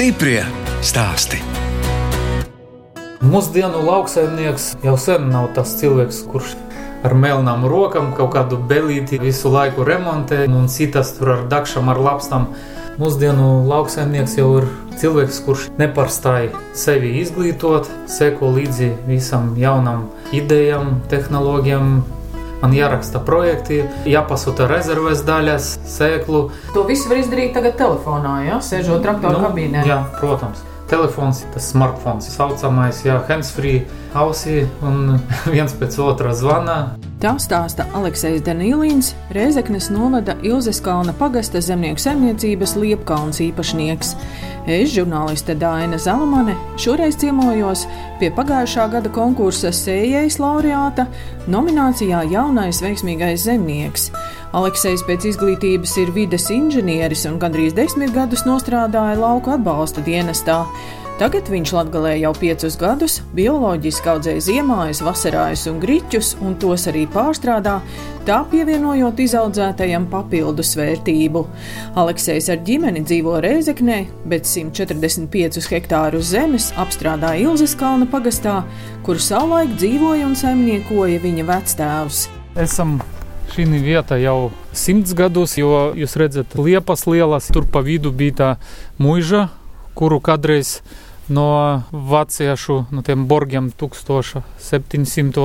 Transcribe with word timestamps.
Stiprie 0.00 0.40
stāsti. 0.80 1.36
Mūsdienu 3.20 3.82
lauksaimnieks 3.84 4.70
jau 4.80 4.94
sen 4.96 5.26
nav 5.28 5.50
tas 5.52 5.74
cilvēks, 5.76 6.22
kurš 6.30 6.54
ar 7.04 7.12
melnām 7.12 7.66
rokām 7.68 8.08
kaut 8.16 8.30
kādu 8.32 8.56
belīti 8.70 9.18
visu 9.20 9.52
laiku 9.52 9.84
remontē 9.84 10.46
un 10.48 10.70
citas 10.72 11.10
tur 11.18 11.34
ar 11.34 11.42
dakšām, 11.52 11.92
ar 11.92 12.00
lapstām. 12.00 12.48
Mūsdienu 12.96 13.50
lauksaimnieks 13.68 14.38
jau 14.40 14.48
ir 14.62 14.70
cilvēks, 15.02 15.42
kurš 15.44 15.68
neparstāj 15.76 16.48
sevi 16.72 17.18
izglītot, 17.20 17.92
seko 18.08 18.54
līdzi 18.56 18.94
visam 19.04 19.52
jaunam 19.60 20.06
idejām, 20.32 21.02
tehnoloģijām, 21.12 21.92
Man 22.60 22.74
jāraksta 22.76 23.22
projekti, 23.24 23.80
jāpasūta 24.08 24.66
rezerves 24.68 25.22
daļas, 25.24 25.70
sēklu. 25.88 26.42
To 26.74 26.84
visu 26.88 27.08
var 27.08 27.22
izdarīt 27.22 27.54
tagad 27.56 27.78
telefonā, 27.80 28.34
ja 28.48 28.60
sēžot 28.64 29.00
traktora 29.06 29.38
nu, 29.38 29.46
kabīnē. 29.48 29.86
Jā, 29.88 30.02
protams. 30.20 30.69
Telefons, 30.90 31.44
tas 31.54 31.68
smartphones, 31.70 32.26
tā 32.26 32.34
saucamais, 32.34 33.04
jā, 33.06 33.20
handsfree, 33.28 33.84
ausī 34.18 34.64
un 34.82 35.20
viens 35.54 35.74
pēc 35.78 35.98
otra 36.02 36.34
zvana. 36.34 36.80
Tā 37.20 37.34
stāsta 37.38 37.84
Aleksis 37.94 38.40
Danīlīns, 38.42 39.12
Reizeknes 39.36 39.90
novada 39.92 40.34
Ilzes 40.42 40.80
kalna 40.82 41.12
pagasta 41.14 41.60
zemnieku 41.60 42.00
saimniecības 42.00 42.74
Liepkalns 42.80 43.42
īpašnieks. 43.44 44.14
Es, 44.66 44.90
žurnāliste 44.94 45.54
Dāna 45.60 45.98
Zalamane, 46.00 46.56
šoreiz 46.80 47.16
ciemojos 47.20 47.86
pie 48.20 48.32
pagājušā 48.34 48.88
gada 48.92 49.12
konkursa 49.12 49.70
sējais 49.74 50.40
laureāta 50.40 51.06
nominācijā 51.50 52.24
Jaunais 52.32 52.82
veiksmīgais 52.84 53.46
zemnieks. 53.46 54.10
Aleksis 54.50 55.04
pēc 55.06 55.28
izglītības 55.30 55.92
ir 56.02 56.08
vides 56.10 56.48
inženieris 56.50 57.22
un 57.30 57.36
gandrīz 57.38 57.74
desmit 57.76 58.10
gadus 58.10 58.42
nostrādāja 58.48 59.20
lauku 59.20 59.52
atbalsta 59.54 60.02
dienestā. 60.02 60.64
Tagad 61.20 61.46
viņš 61.52 61.70
latgalē 61.76 62.14
jau 62.16 62.32
piecus 62.34 62.74
gadus 62.80 63.18
bioloģiski 63.36 64.08
audzēja 64.10 64.40
ziemājas, 64.46 65.02
vasarājas 65.04 65.66
un 65.70 65.76
griķus, 65.82 66.32
un 66.42 66.56
tos 66.58 66.88
arī 66.90 67.04
pārstrādā, 67.12 67.76
tā 68.26 68.40
pievienojot 68.50 69.20
izaudzētajam 69.22 70.08
papildus 70.10 70.72
vērtību. 70.80 71.44
Aleksējs 72.00 72.50
ar 72.56 72.64
ģimeni 72.66 73.04
dzīvo 73.04 73.36
Reizeknē, 73.44 74.00
bet 74.32 74.48
145 74.50 75.70
hektārus 75.76 76.32
zemes 76.32 76.72
apstrādā 76.80 77.36
Ilzes 77.44 77.76
kalna 77.78 78.08
pagastā, 78.10 78.62
kur 79.06 79.20
savulaik 79.20 79.76
dzīvoja 79.76 80.26
un 80.26 80.34
saimniekoja 80.40 81.22
viņa 81.22 81.48
vectēvs. 81.54 82.26
Esam 82.58 82.96
šī 83.54 83.66
vieta 83.82 84.16
jau 84.20 84.50
simts 84.72 85.14
gadus, 85.16 85.56
jo 85.58 85.92
jūs 85.98 86.16
redzat, 86.20 86.54
liepas 86.54 87.06
lielas, 87.06 87.50
tur 87.52 87.66
pa 87.66 87.82
vidu 87.84 88.12
bija 88.12 88.36
tā 88.40 88.50
muiža, 88.98 89.48
kuru 89.98 90.20
kādreiz 90.22 90.80
no 91.30 91.82
vāciešu 91.90 92.86
no 92.90 93.02
borgiem 93.30 93.70
1700, 93.70 94.42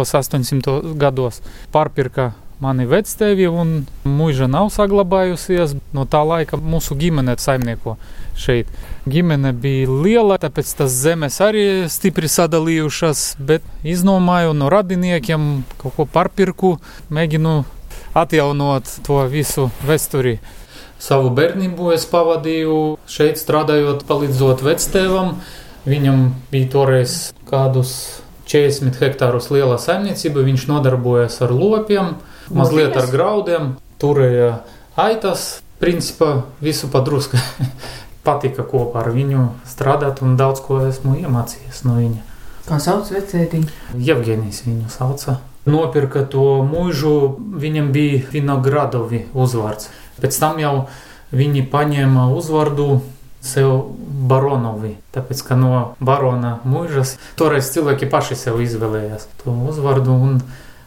800 0.01 0.95
gados 0.97 1.41
pārpirka 1.73 2.33
mani 2.63 2.85
vectēvi, 2.87 3.47
un 3.51 3.73
mūža 4.07 4.47
nav 4.51 4.69
saglabājusies. 4.73 5.75
No 5.95 6.05
tā 6.09 6.21
laika 6.27 6.57
mūsu 6.57 6.95
ģimene 6.99 7.35
saimnieko 7.39 7.97
šeit. 8.39 8.71
Ģimene 9.09 9.51
bija 9.59 9.91
liela, 9.91 10.39
tāpēc 10.41 10.71
tas 10.79 10.95
zemes 11.03 11.39
arī 11.43 11.65
stipri 11.91 12.29
sadalījušas, 12.31 13.25
bet 13.39 13.65
iznomāju 13.83 14.55
no 14.57 14.71
radiniekiem, 14.71 15.65
kaut 15.81 15.97
ko 15.99 16.07
pārpirku, 16.09 16.75
mēģinu 17.13 17.57
atjaunot 18.15 18.89
to 19.05 19.19
visu 19.31 19.69
vēsturi. 19.85 20.39
Savu 21.01 21.29
bērnību 21.35 21.91
es 21.93 22.07
pavadīju 22.09 22.97
šeit 23.11 23.39
strādājot, 23.41 24.05
palīdzot 24.07 24.63
vectēvam. 24.65 25.35
Viņam 25.85 26.29
bija 26.49 26.69
toreiz 26.73 27.17
kādus 27.49 27.91
40 28.49 28.97
hektārus 29.03 29.51
liela 29.53 29.77
saimniecība. 29.81 30.45
Viņš 30.47 30.67
nodarbojas 30.71 31.37
ar 31.45 31.53
lopiem, 31.53 32.15
mazliet 32.49 32.95
ar 32.97 33.11
graudiem, 33.11 33.75
turēja 34.01 34.63
aitas. 34.95 35.61
Principā 35.75 36.45
visu 36.63 36.87
padrusku 36.87 37.35
patika 38.27 38.63
kopā 38.63 39.01
ar 39.03 39.09
viņu 39.11 39.49
strādāt, 39.67 40.23
un 40.23 40.37
daudz 40.39 40.63
ko 40.63 40.79
esmu 40.87 41.17
iemācījies 41.19 41.83
no 41.85 41.97
viņa. 41.99 42.23
Kā 42.65 42.79
sauc 42.81 43.11
vecētiņu? 43.11 43.67
Jevgenijs 43.99 44.63
viņu 44.65 44.87
sauca. 44.89 45.35
Nopirka 45.65 46.21
to 46.29 46.61
mūžu, 46.65 47.15
viņam 47.57 47.89
bija 47.95 48.21
Vinogradovi 48.33 49.25
uzvārds. 49.33 49.89
Pēc 50.21 50.37
tam 50.39 50.61
jau 50.61 50.75
viņi 51.35 51.65
paņēma 51.71 52.27
uzvārdu 52.37 52.99
sev 53.45 53.71
baronovi. 54.29 54.95
Tāpēc, 55.15 55.41
ka 55.45 55.57
no 55.59 55.71
barona 55.99 56.59
mūžas 56.65 57.15
toreiz 57.39 57.69
cilvēki 57.73 58.09
paši 58.09 58.37
sev 58.39 58.61
izvēlējās 58.63 59.27
to 59.43 59.53
uzvārdu. 59.69 60.15
Un 60.15 60.39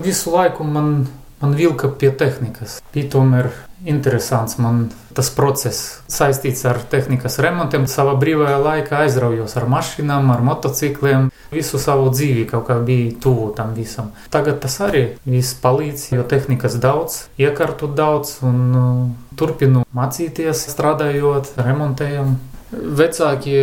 visu 0.02 0.34
laiku 0.34 0.66
man, 0.66 1.06
man 1.40 1.54
vilka 1.54 1.88
pie 1.88 2.10
tehnikas. 2.10 2.80
Bija 2.94 3.10
tomēr 3.16 3.50
interesants 3.86 4.58
man 4.58 4.88
tas 5.14 5.30
process 5.34 6.00
saistīts 6.10 6.64
ar 6.68 6.80
tehnikas 6.90 7.38
remontiem. 7.42 7.86
Savā 7.90 8.14
brīvajā 8.18 8.58
laikā 8.62 9.02
aizraujos 9.04 9.54
ar 9.58 9.68
mašīnām, 9.70 10.30
ar 10.34 10.42
motocikliem. 10.46 11.28
Visu 11.54 11.80
savu 11.82 12.10
dzīvi 12.12 12.44
kaut 12.50 12.66
kā 12.68 12.78
bija 12.84 13.14
tuvu 13.22 13.52
tam 13.56 13.72
visam. 13.78 14.12
Tagad 14.34 14.60
tas 14.64 14.78
arī 14.84 15.04
viss 15.24 15.56
palīdz, 15.62 16.10
jo 16.16 16.26
tehnikas 16.28 16.76
daudz, 16.82 17.24
iekārtu 17.40 17.88
daudz 17.88 18.38
un 18.46 18.60
uh, 18.74 19.02
turpinu 19.38 19.86
mācīties, 19.96 20.68
strādājot, 20.74 21.54
remontējot. 21.58 22.54
Vecāki 22.68 23.54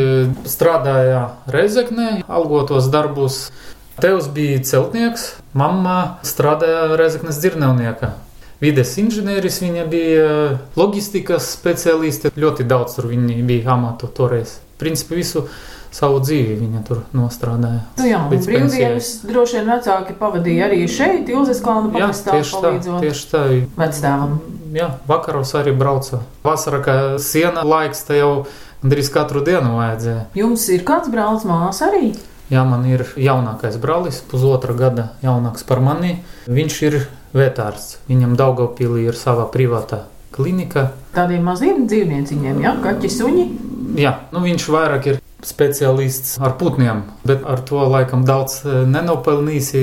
strādāja 0.49 1.27
Reizeknē, 1.53 2.23
algotos 2.25 2.87
darbus. 2.89 3.51
Tevs 4.01 4.27
bija 4.33 4.59
celtnieks, 4.63 5.29
mamma 5.53 6.17
strādāja 6.27 6.97
Reizeknes 6.99 7.39
dzirnavnieka. 7.39 8.11
Vides 8.59 8.91
inženieris, 8.99 9.61
viņa 9.63 9.85
bija 9.91 10.27
loģistikas 10.79 11.47
speciāliste. 11.55 12.31
Ļoti 12.39 12.67
daudz 12.67 12.97
tur 12.97 13.09
viņa 13.11 13.39
bija 13.47 13.73
amatu 13.75 14.09
toreiz. 14.11 14.57
Principā 14.79 15.15
visu 15.19 15.45
savu 15.95 16.19
dzīvi 16.19 16.57
viņa 16.59 16.83
tur 16.87 17.01
nostrādāja. 17.15 17.85
Nu 17.99 18.09
jā, 18.09 18.19
un 18.27 18.43
brīvdienas 18.47 19.11
droši 19.27 19.59
vien 19.61 19.71
vecāki 19.71 20.15
pavadīja 20.19 20.67
arī 20.67 20.81
šeit, 20.91 21.31
Ilzes 21.31 21.63
kalnu 21.63 21.93
tieši 21.95 22.59
palīdzot 22.59 23.05
tieši 23.05 23.27
tā. 23.31 23.43
vectēvam. 23.79 24.37
Jā, 24.75 24.89
vakaros 25.07 25.55
arī 25.55 25.71
brauca. 25.75 26.19
Vasara, 26.43 26.83
kā 26.83 26.97
siena 27.23 27.63
laiks, 27.63 28.03
te 28.07 28.19
jau 28.19 28.33
Drīz 28.85 29.07
katru 29.09 29.41
dienu 29.41 29.79
vajadzēja. 29.79 30.27
Jums 30.37 30.67
ir 30.69 30.83
kāds 30.85 31.09
brālis, 31.09 31.45
māsa 31.47 31.87
arī? 31.87 32.11
Jā, 32.53 32.61
man 32.67 32.83
ir 32.85 33.01
jaunākais 33.17 33.79
brālis, 33.81 34.19
pusotra 34.29 34.75
gada 34.77 35.09
jaunāks 35.25 35.65
par 35.65 35.81
mani. 35.81 36.19
Viņš 36.45 36.81
ir 36.85 36.99
vetārsts. 37.33 37.99
Viņam 38.09 38.35
Daugopilī 38.37 39.07
ir 39.09 39.17
sava 39.17 39.47
privāta 39.51 40.03
klinika. 40.35 40.91
Tādiem 41.15 41.45
maziem 41.47 41.85
dzīvnieciņiem, 41.89 42.59
jā, 42.61 42.75
kaķi 42.83 43.11
suņi? 43.11 43.45
Jā, 43.97 44.17
nu 44.35 44.43
viņš 44.43 44.67
vairāk 44.75 45.09
ir 45.09 45.23
speciālists 45.45 46.37
ar 46.43 46.55
putniem, 46.59 47.05
bet 47.25 47.45
ar 47.47 47.63
to 47.65 47.81
laikam 47.89 48.25
daudz 48.27 48.61
eh, 48.65 48.83
nenopelnīs. 48.89 49.73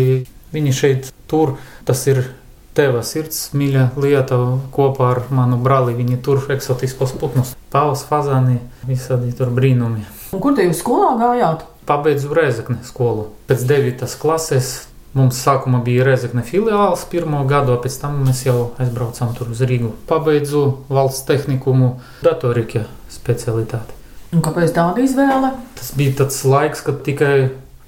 Viņi 0.53 0.73
šeit 0.77 1.11
tur, 1.31 1.57
tas 1.89 2.05
ir 2.13 2.27
Teva 2.73 3.03
sirds 3.05 3.51
mīļa 3.53 3.91
lieta 4.01 4.39
kopā 4.73 5.11
ar 5.13 5.19
manu 5.29 5.59
brāli. 5.61 5.93
Viņi 5.99 6.17
tur 6.25 6.47
eksotiskos 6.55 7.13
putnus, 7.21 7.51
pāvus, 7.73 8.07
fazāni, 8.09 8.63
visādi 8.89 9.29
tur 9.37 9.53
brīnumi. 9.53 10.07
Un 10.33 10.41
kur 10.41 10.57
te 10.57 10.65
jūs 10.65 10.81
skolā 10.81 11.11
gājāt? 11.21 11.67
Pabeidzu 11.87 12.35
Rezekne 12.35 12.79
skolu. 12.87 13.31
Pēc 13.51 13.65
9. 13.69 14.07
klases 14.23 14.73
mums 15.19 15.41
sākumā 15.45 15.83
bija 15.85 16.07
Rezekne 16.07 16.45
filiāls 16.47 17.05
pirmo 17.11 17.43
gadu, 17.49 17.75
pēc 17.83 17.99
tam 18.01 18.23
mēs 18.27 18.45
jau 18.47 18.73
aizbraucām 18.81 19.35
tur 19.37 19.51
uz 19.53 19.65
Rīgu. 19.67 19.91
Pabeidzu 20.09 20.63
valsts 20.93 21.27
tehnikumu 21.29 21.97
datorika 22.23 22.87
specialitāti. 23.13 23.99
Un 24.33 24.41
kāpēc 24.45 24.73
tāda 24.73 25.03
izvēle? 25.05 25.53
Tas 25.77 25.91
bija 25.99 26.23
tāds 26.23 26.39
laiks, 26.49 26.81
kad 26.87 27.03
tikai 27.05 27.35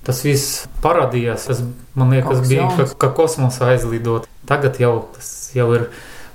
tas 0.05 0.21
viss 0.27 0.67
parādījās. 0.85 1.47
Tas, 1.49 1.63
man 1.97 2.13
liekas, 2.13 2.43
Koks 2.43 2.51
bija 2.51 2.67
kā, 2.75 2.89
kā 3.01 3.11
kosmosā 3.17 3.71
aizlidot. 3.73 4.29
Tagad 4.49 4.77
jau 4.83 4.93
tas 5.15 5.31
jau 5.57 5.71
ir 5.79 5.89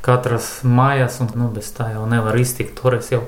katras 0.05 0.47
mājās, 0.65 1.19
un 1.21 1.29
nu, 1.37 1.51
bez 1.53 1.69
tā 1.75 1.91
jau 1.93 2.07
nevar 2.09 2.37
iztikt. 2.41 2.79
Toreiz 2.79 3.11
jau 3.13 3.25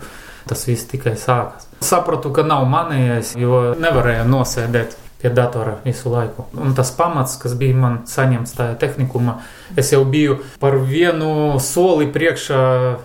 tas 0.50 0.66
viss 0.68 0.90
tikai 0.90 1.16
sākās. 1.20 1.68
Sapratu, 1.82 2.32
ka 2.34 2.46
nav 2.46 2.66
manējais, 2.70 3.36
jo 3.42 3.62
nevarēju 3.82 4.28
nosēdēt 4.30 4.98
pie 5.22 5.30
datora 5.30 5.78
visu 5.86 6.10
laiku. 6.10 6.48
Un 6.58 6.74
tas 6.76 6.92
pamats, 6.98 7.38
kas 7.42 7.54
bija 7.58 7.78
man 7.78 8.00
saņemts 8.10 8.56
tajā 8.58 8.78
tehnikumā, 8.82 9.38
es 9.78 9.94
jau 9.94 10.02
biju 10.06 10.40
par 10.62 10.80
vienu 10.82 11.60
soli 11.62 12.10
priekšā, 12.10 12.62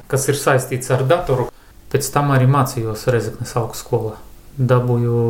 kas 0.08 0.28
ir 0.32 0.40
saistīts 0.40 0.92
ar 0.94 1.04
datoru. 1.08 1.50
Pēc 1.92 2.08
tam 2.12 2.32
arī 2.34 2.48
mācījos 2.50 3.06
Rezeknes 3.12 3.52
augstskolā. 3.56 4.16
Dabūju 4.56 5.20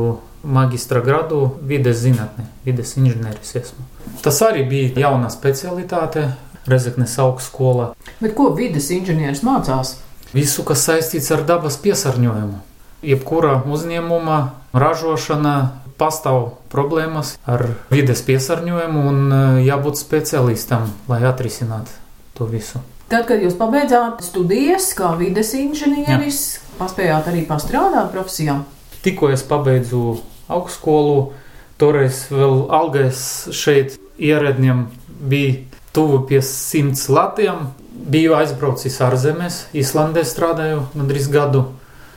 maģistra 0.47 1.03
gradu 1.05 1.57
vides 1.67 1.99
zinātnē, 2.01 2.47
vides 2.65 2.95
inženieris 2.97 3.55
esmu. 3.61 3.85
Tas 4.23 4.39
arī 4.47 4.63
bija 4.69 5.07
jauna 5.07 5.31
specialitāte 5.33 6.31
Rezeknes 6.71 7.19
augstskolā. 7.23 7.93
Bet 8.23 8.35
ko 8.39 8.49
vides 8.57 8.89
inženieris 8.95 9.45
mācās? 9.47 9.97
Visu, 10.35 10.65
kas 10.67 10.87
saistīts 10.89 11.31
ar 11.35 11.45
dabas 11.47 11.77
piesārņojumu. 11.83 12.63
jebkura 13.07 13.61
uzņēmuma 13.69 14.39
ražošana 14.75 15.55
pastāv 16.01 16.57
problēmas 16.73 17.37
ar 17.49 17.69
vides 17.93 18.23
piesārņojumu 18.27 19.05
un 19.11 19.21
e, 19.33 19.41
jābūt 19.67 20.01
speciālistam, 20.01 20.91
lai 21.09 21.23
atrisinātu 21.29 21.93
to 22.37 22.49
visu. 22.51 22.83
Tad, 23.09 23.29
kad 23.29 23.41
jūs 23.41 23.55
pabeidzāt 23.57 24.25
studijas 24.27 24.91
kā 24.99 25.13
vides 25.17 25.53
inženieris, 25.55 26.41
Jā. 26.57 26.65
paspējāt 26.81 27.31
arī 27.31 27.45
pastrādāt 27.47 28.11
profesijā? 28.13 28.59
Tikko 29.07 29.31
es 29.31 29.45
pabeidzu 29.47 30.19
augstskolu, 30.51 31.31
toreiz 31.79 32.25
vēl 32.33 32.67
algais 32.75 33.21
šeit 33.55 34.01
ieradņiem 34.19 34.87
bija 35.31 35.61
tuvu 35.97 36.25
pie 36.29 36.43
simts 36.45 37.07
latiem. 37.09 37.71
Biju 37.97 38.35
aizbraucis 38.37 38.99
ārzemēs, 39.01 39.63
Islandē 39.73 40.23
strādāju 40.29 40.83
gandrīz 40.93 41.31
gadu. 41.33 41.63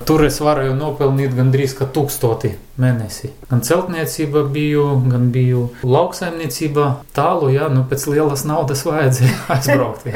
Tur 0.08 0.24
es 0.26 0.40
varēju 0.42 0.78
nopelnīt 0.80 1.34
gandrīz 1.36 1.76
tūkstoti 1.80 2.54
mēnesī. 2.80 3.34
Gan 3.50 3.62
celtniecība 3.66 4.46
biju, 4.54 4.86
gan 5.12 5.28
biju 5.34 5.68
lauksaimniecībā. 5.84 6.88
Tālu, 7.16 7.52
jā, 7.54 7.68
nu 7.74 7.84
pēc 7.90 8.08
lielas 8.14 8.46
naudas 8.48 8.86
vajadzēja 8.88 9.36
aizbraukt. 9.58 10.08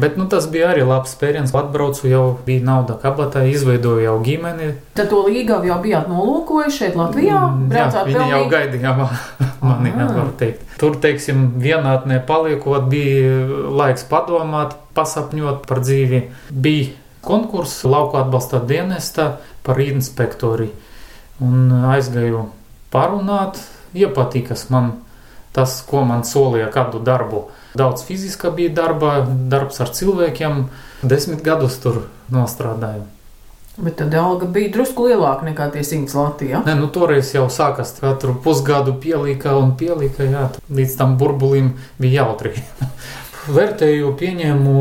Bet 0.00 0.16
nu, 0.16 0.24
tas 0.32 0.46
bija 0.48 0.70
arī 0.72 0.86
labs 0.88 1.12
spēriens. 1.12 1.52
Atbraucu 1.52 2.08
jau 2.08 2.22
bija 2.46 2.64
nauda 2.64 2.96
kabatā, 3.02 3.44
izveidoju 3.50 4.06
jau 4.06 4.16
ģimeni. 4.24 4.70
Tad 4.96 5.12
to 5.12 5.20
līgavu 5.26 5.68
jau 5.68 5.76
bijāt 5.84 6.08
nolūkojuši 6.08 6.78
šeit 6.78 6.96
Latvijā? 6.96 7.42
Mm, 7.52 7.68
jā, 7.76 7.90
viņi 7.92 8.16
pelnīt? 8.16 8.32
jau 8.32 8.42
gaidīja 8.54 8.94
mani, 9.68 9.92
jā, 9.92 10.08
var 10.16 10.32
teikt. 10.40 10.64
Tur, 10.80 10.96
teiksim, 11.04 11.44
vienātnē 11.62 12.22
paliekot, 12.26 12.88
bija 12.90 13.60
laiks 13.82 14.08
padomāt, 14.08 14.74
pasapņot 14.96 15.68
par 15.68 15.84
dzīvi. 15.84 16.24
Bija 16.50 17.01
konkursu 17.22 17.90
lauku 17.90 18.18
atbalsta 18.20 18.60
dienesta 18.66 19.36
par 19.62 19.80
inspektori. 19.80 20.70
Un 21.42 21.70
aizgāju 21.92 22.46
parunāt, 22.92 23.58
iepatīkas 23.94 24.68
man 24.70 24.92
tas, 25.52 25.80
ko 25.86 26.04
man 26.08 26.24
solīja 26.26 26.70
kādu 26.72 27.00
darbu. 27.04 27.46
Daudz 27.78 28.04
fiziska 28.08 28.50
bija 28.52 28.72
darba, 28.82 29.20
darbs 29.26 29.80
ar 29.80 29.92
cilvēkiem. 29.94 30.66
Desmit 31.02 31.42
gadus 31.44 31.78
tur 31.82 32.06
nostrādāju. 32.32 33.04
Bet 33.76 33.96
tad 33.96 34.12
alga 34.14 34.46
bija 34.52 34.68
drusku 34.74 35.06
lielāka 35.08 35.46
nekā 35.46 35.70
tie 35.72 35.82
simts 35.86 36.12
Latvijā. 36.12 36.60
Nē, 36.66 36.74
nu 36.76 36.90
toreiz 36.92 37.30
jau 37.32 37.46
sākās 37.48 37.94
katru 37.96 38.34
pusgadu 38.44 38.92
pielika 39.00 39.54
un 39.56 39.72
pielika, 39.80 40.26
jā, 40.28 40.42
līdz 40.68 40.96
tam 40.98 41.16
burbulim 41.20 41.72
bija 42.00 42.26
jautri. 42.26 42.52
Vērtēju, 43.56 44.12
pieņēmu 44.20 44.74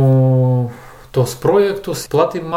tos 1.15 1.35
projektus, 1.39 2.05
platību 2.11 2.47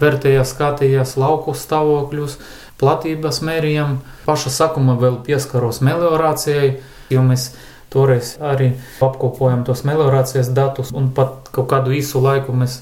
vērtējās, 0.00 0.54
skatījās 0.54 1.16
lauku 1.20 1.54
stāvokļus, 1.54 2.38
platības 2.80 3.42
mērījām. 3.46 3.98
Paša 4.26 4.54
sakuma 4.54 4.96
vēl 5.00 5.20
pieskaros 5.26 5.82
meliorācijai, 5.84 6.72
jo 7.10 7.26
mēs 7.26 7.52
toreiz 7.90 8.36
arī 8.40 8.72
apkopojam 9.02 9.64
tos 9.66 9.84
meliorācijas 9.86 10.50
datus 10.54 10.92
un 10.94 11.10
pat 11.14 11.50
kaut 11.54 11.70
kādu 11.70 11.94
īsu 11.96 12.22
laiku 12.22 12.54
mēs 12.54 12.80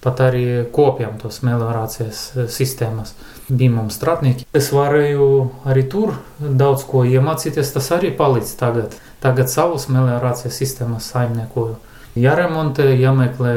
pat 0.00 0.20
arī 0.24 0.64
kopjam 0.72 1.18
tos 1.20 1.42
meliorācijas 1.44 2.22
eh, 2.34 2.48
sistēmas. 2.48 3.14
Bija 3.50 3.72
mums 3.74 3.98
strādnieki. 3.98 4.46
Es 4.56 4.70
varēju 4.72 5.26
arī 5.68 5.84
tur 5.90 6.14
daudz 6.40 6.86
ko 6.88 7.04
iemācīties, 7.04 7.72
tas 7.74 7.90
arī 7.96 8.12
palīdz 8.16 8.54
tagad. 8.60 8.96
Tagad 9.20 9.50
savus 9.52 9.88
meliorācijas 9.92 10.56
sistēmas 10.56 11.10
saimniekoju. 11.12 11.76
Jāremontē, 12.16 12.88
jāmeklē 12.96 13.54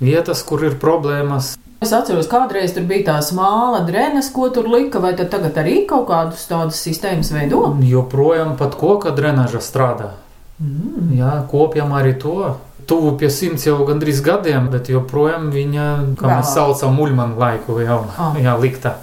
vietas, 0.00 0.42
kur 0.46 0.64
ir 0.66 0.76
problēmas. 0.80 1.54
Es 1.84 1.92
atceros, 1.92 2.28
kādreiz 2.30 2.72
tur 2.72 2.86
bija 2.88 3.10
tā 3.10 3.16
māla 3.36 3.82
drenas, 3.86 4.30
ko 4.32 4.48
tur 4.48 4.68
lika, 4.72 5.00
vai 5.02 5.12
tagad 5.18 5.58
arī 5.60 5.82
kaut 5.88 6.06
kādus 6.08 6.46
tādas 6.48 6.80
sistēmas 6.80 7.32
veido? 7.34 7.66
Joprojām 7.84 8.56
pat 8.56 8.78
koka 8.80 9.12
drenaža 9.16 9.60
strādā. 9.60 10.14
Mm. 10.56 11.12
Jā, 11.18 11.34
kopjam 11.50 11.92
arī 11.92 12.14
to. 12.16 12.56
Tuvu 12.88 13.16
pie 13.20 13.28
simts 13.34 13.66
jau 13.66 13.76
gandrīz 13.84 14.22
gadiem, 14.24 14.70
bet 14.72 14.88
joprojām 14.88 15.50
viņa, 15.52 15.86
kā 16.16 16.28
Vēl. 16.28 16.38
mēs 16.38 16.54
saucam, 16.54 16.96
muļmanu 16.96 17.36
laiku 17.40 17.80
jau 17.82 18.04
ah. 18.14 18.38
jā, 18.40 18.56
likta. 18.62 18.96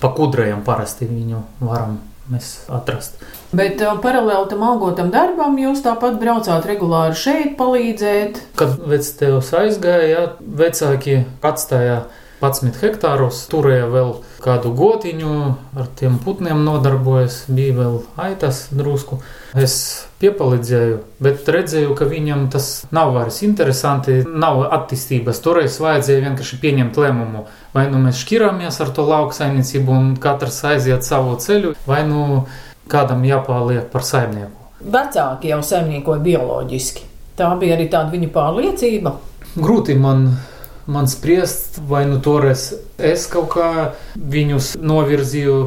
Pa 0.00 0.12
kudrajam 0.14 0.62
parasti 0.64 1.08
viņu 1.08 1.42
varam 1.64 1.98
mēs 2.32 2.50
atrast. 2.72 3.20
Bet 3.54 3.82
uh, 3.84 3.96
paralēli 4.02 4.50
tam 4.50 4.64
algotam 4.66 5.10
darbam 5.14 5.56
jūs 5.60 5.82
tāpat 5.84 6.18
braucāt 6.20 6.66
regulāri 6.68 7.18
šeit 7.18 7.54
palīdzēt? 7.60 8.40
Kad 8.58 8.78
vec 8.90 9.08
tevs 9.20 9.52
aizgāja, 9.58 10.26
vecāki 10.40 11.22
atstāja 11.44 12.04
11 12.44 12.76
hektārus, 12.82 13.44
turēja 13.48 13.88
vēl 13.88 14.10
kādu 14.44 14.74
gotiņu, 14.76 15.34
ar 15.80 15.86
tiem 15.96 16.18
putniem 16.20 16.60
nodarbojas, 16.66 17.44
bija 17.48 17.78
vēl 17.78 17.96
aitas 18.20 18.66
drusku. 18.74 19.22
Es 19.56 19.76
piepalīdzēju, 20.20 20.98
bet 21.24 21.48
redzēju, 21.56 21.94
ka 21.96 22.08
viņam 22.10 22.48
tas 22.52 22.68
nav 22.94 23.14
vairs 23.16 23.40
interesanti, 23.46 24.20
nav 24.28 24.66
attīstības. 24.76 25.40
Toreiz 25.44 25.78
vajadzēja 25.82 26.26
vienkārši 26.28 26.60
pieņemt 26.62 27.00
lēmumu. 27.00 27.46
Vai 27.74 27.86
nu 27.92 28.02
mēs 28.04 28.20
šķirāmies 28.24 28.80
ar 28.84 28.92
to 28.94 29.06
lauksaimniecību 29.08 29.96
un 29.96 30.12
katrs 30.20 30.60
aiziet 30.68 31.06
savu 31.06 31.38
ceļu, 31.40 31.74
vai 31.88 32.04
nu 32.08 32.44
kādam 32.90 33.24
jāpaliek 33.26 33.88
par 33.92 34.04
saimnieku. 34.04 34.70
Vecāki 34.84 35.48
jau 35.54 35.62
saimniekoja 35.64 36.20
bioloģiski. 36.24 37.08
Tā 37.38 37.48
bija 37.58 37.78
arī 37.78 37.88
tāda 37.90 38.12
viņa 38.12 38.28
pārliecība. 38.34 39.14
Grūti 39.54 39.96
man, 39.98 40.28
man 40.86 41.08
spriest, 41.08 41.78
vai 41.88 42.04
nu 42.06 42.18
toreiz 42.20 42.72
es 42.98 43.26
kaut 43.30 43.52
kā 43.54 43.70
viņus 44.14 44.74
novirzīju, 44.80 45.60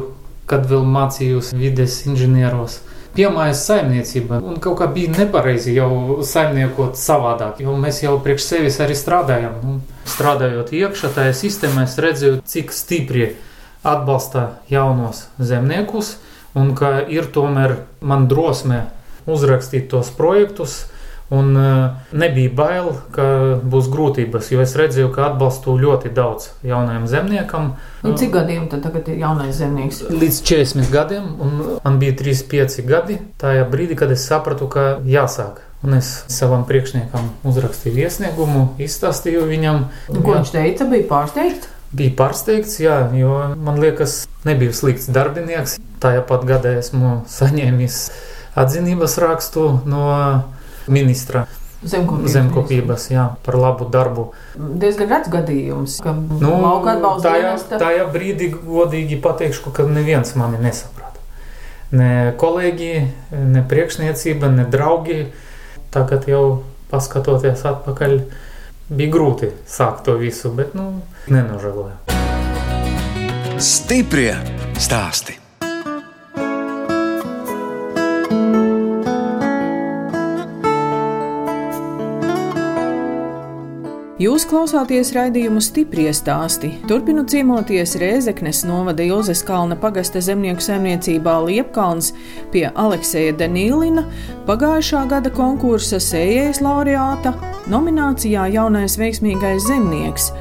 kad 0.48 0.68
vēl 0.68 0.84
mācījos 0.88 1.52
vides 1.56 2.00
inženieros. 2.08 2.80
Piemājas 3.18 3.64
saimniecība, 3.66 4.38
un 4.44 4.60
kaut 4.62 4.78
kā 4.78 4.86
bija 4.92 5.10
nepareizi 5.16 5.74
jau 5.74 6.20
saimniekot 6.24 6.98
savādāk, 7.00 7.58
jo 7.64 7.74
mēs 7.74 8.02
jau 8.04 8.14
priekš 8.22 8.44
sevis 8.46 8.78
arī 8.84 8.94
strādājam. 8.94 9.56
Un 9.64 9.80
strādājot 10.08 10.70
iekšā 10.76 11.10
tajā 11.16 11.34
sistēmā, 11.34 11.88
es 11.88 11.98
redzēju, 11.98 12.42
cik 12.46 12.70
stipri 12.76 13.32
atbalsta 13.82 14.60
jaunos 14.70 15.24
zemniekus, 15.38 16.16
un 16.58 16.74
ka 16.78 17.00
ir 17.10 17.26
tomēr 17.34 17.80
man 18.00 18.28
drosme 18.30 18.84
uzrakstīt 19.28 19.90
tos 19.90 20.12
projektus. 20.14 20.84
Un 21.28 21.56
uh, 21.56 21.90
nebija 22.16 22.48
bail, 22.56 22.86
ka 23.12 23.24
būs 23.60 23.90
grūtības, 23.92 24.46
jo 24.48 24.62
es 24.64 24.72
redzēju, 24.80 25.10
ka 25.12 25.26
atbalstu 25.26 25.74
ļoti 25.76 26.08
daudz 26.16 26.54
jaunajam 26.64 27.04
zemniekam. 27.10 27.66
Un 28.00 28.16
cik 28.16 28.32
gadiem 28.32 28.64
tad 28.72 28.80
tagad 28.86 29.10
ir 29.12 29.20
jaunais 29.20 29.58
zemnieks? 29.58 30.06
Līdz 30.08 30.40
40 30.48 30.88
gadiem, 30.94 31.26
un 31.44 31.58
man 31.84 32.00
bija 32.00 32.16
35 32.16 32.80
gadi. 32.88 33.18
Tajā 33.42 33.68
brīdī, 33.68 33.98
kad 34.00 34.14
es 34.14 34.24
sapratu, 34.24 34.70
ka 34.72 34.94
jāsāk. 35.04 35.60
Un 35.84 35.98
es 36.00 36.08
savam 36.32 36.64
priekšniekam 36.66 37.28
uzrakstīju 37.46 38.08
iesniegumu, 38.08 38.64
izstāstīju 38.82 39.44
viņam. 39.52 39.84
Un, 40.08 40.22
ko 40.24 40.32
jā. 40.32 40.40
viņš 40.40 40.56
teica? 40.56 40.88
Bija 40.90 41.10
pārsteigts? 41.12 41.68
Bija 41.92 42.16
pārsteigts, 42.18 42.80
jā, 42.82 42.96
jo 43.16 43.36
man 43.60 43.78
liekas, 43.84 44.22
nebija 44.48 44.72
slikts 44.76 45.12
darbinieks. 45.12 45.76
Tajā 46.00 46.24
pat 46.26 46.48
gadā 46.48 46.78
esmu 46.80 47.22
saņēmis 47.30 48.02
atzinības 48.58 49.14
rakstu 49.22 49.70
no 49.88 50.08
ministra. 50.92 51.46
Zemkopības, 51.78 52.32
Zemkopības 52.34 53.04
jā, 53.12 53.24
par 53.46 53.54
labu 53.54 53.86
darbu. 53.86 54.24
Diezgan 54.58 55.12
redzams 55.12 55.30
gadījums, 55.30 55.98
ka 56.02 56.10
nu, 56.16 56.56
tajā, 57.22 57.52
tajā 57.70 58.08
brīdī 58.10 58.50
godīgi 58.50 59.20
pateikšu, 59.22 59.70
ka 59.76 59.86
neviens 59.86 60.34
mani 60.34 60.58
nesaprata. 60.64 61.22
Ne 61.94 62.34
kolēģi, 62.40 62.92
ne 63.54 63.62
priekšniecība, 63.70 64.50
ne 64.58 64.66
draugi. 64.68 65.28
Tagad 65.94 66.26
jau 66.28 66.44
paskatoties 66.90 67.62
atpakaļ, 67.70 68.18
bija 68.90 69.14
grūti 69.14 69.54
sākt 69.70 70.04
to 70.08 70.18
visu, 70.20 70.50
bet 70.52 70.74
nu, 70.76 70.90
nenožēloju. 71.30 71.96
Stiprie 73.58 74.34
stāsti! 74.78 75.38
Jūs 84.18 84.42
klausāties 84.50 85.12
raidījumu 85.14 85.60
stipri 85.62 86.08
stāstī. 86.10 86.72
Turpinu 86.90 87.22
ciemoties 87.30 87.92
Rēzeknes 88.02 88.64
novada 88.66 89.04
Ilzes 89.06 89.44
Kalna 89.46 89.76
pagasta 89.78 90.18
zemnieku 90.18 90.64
saimniecībā 90.64 91.36
Liepkalns 91.44 92.08
pie 92.50 92.64
Alekseja 92.66 93.36
Danīlina 93.38 94.02
pagājušā 94.48 95.04
gada 95.12 95.30
konkursa 95.30 96.00
sējējas 96.02 96.58
laureāta 96.66 97.36
nominācijā 97.70 98.48
Jaunais 98.56 98.98
veiksmīgais 98.98 99.68
zemnieks. 99.70 100.32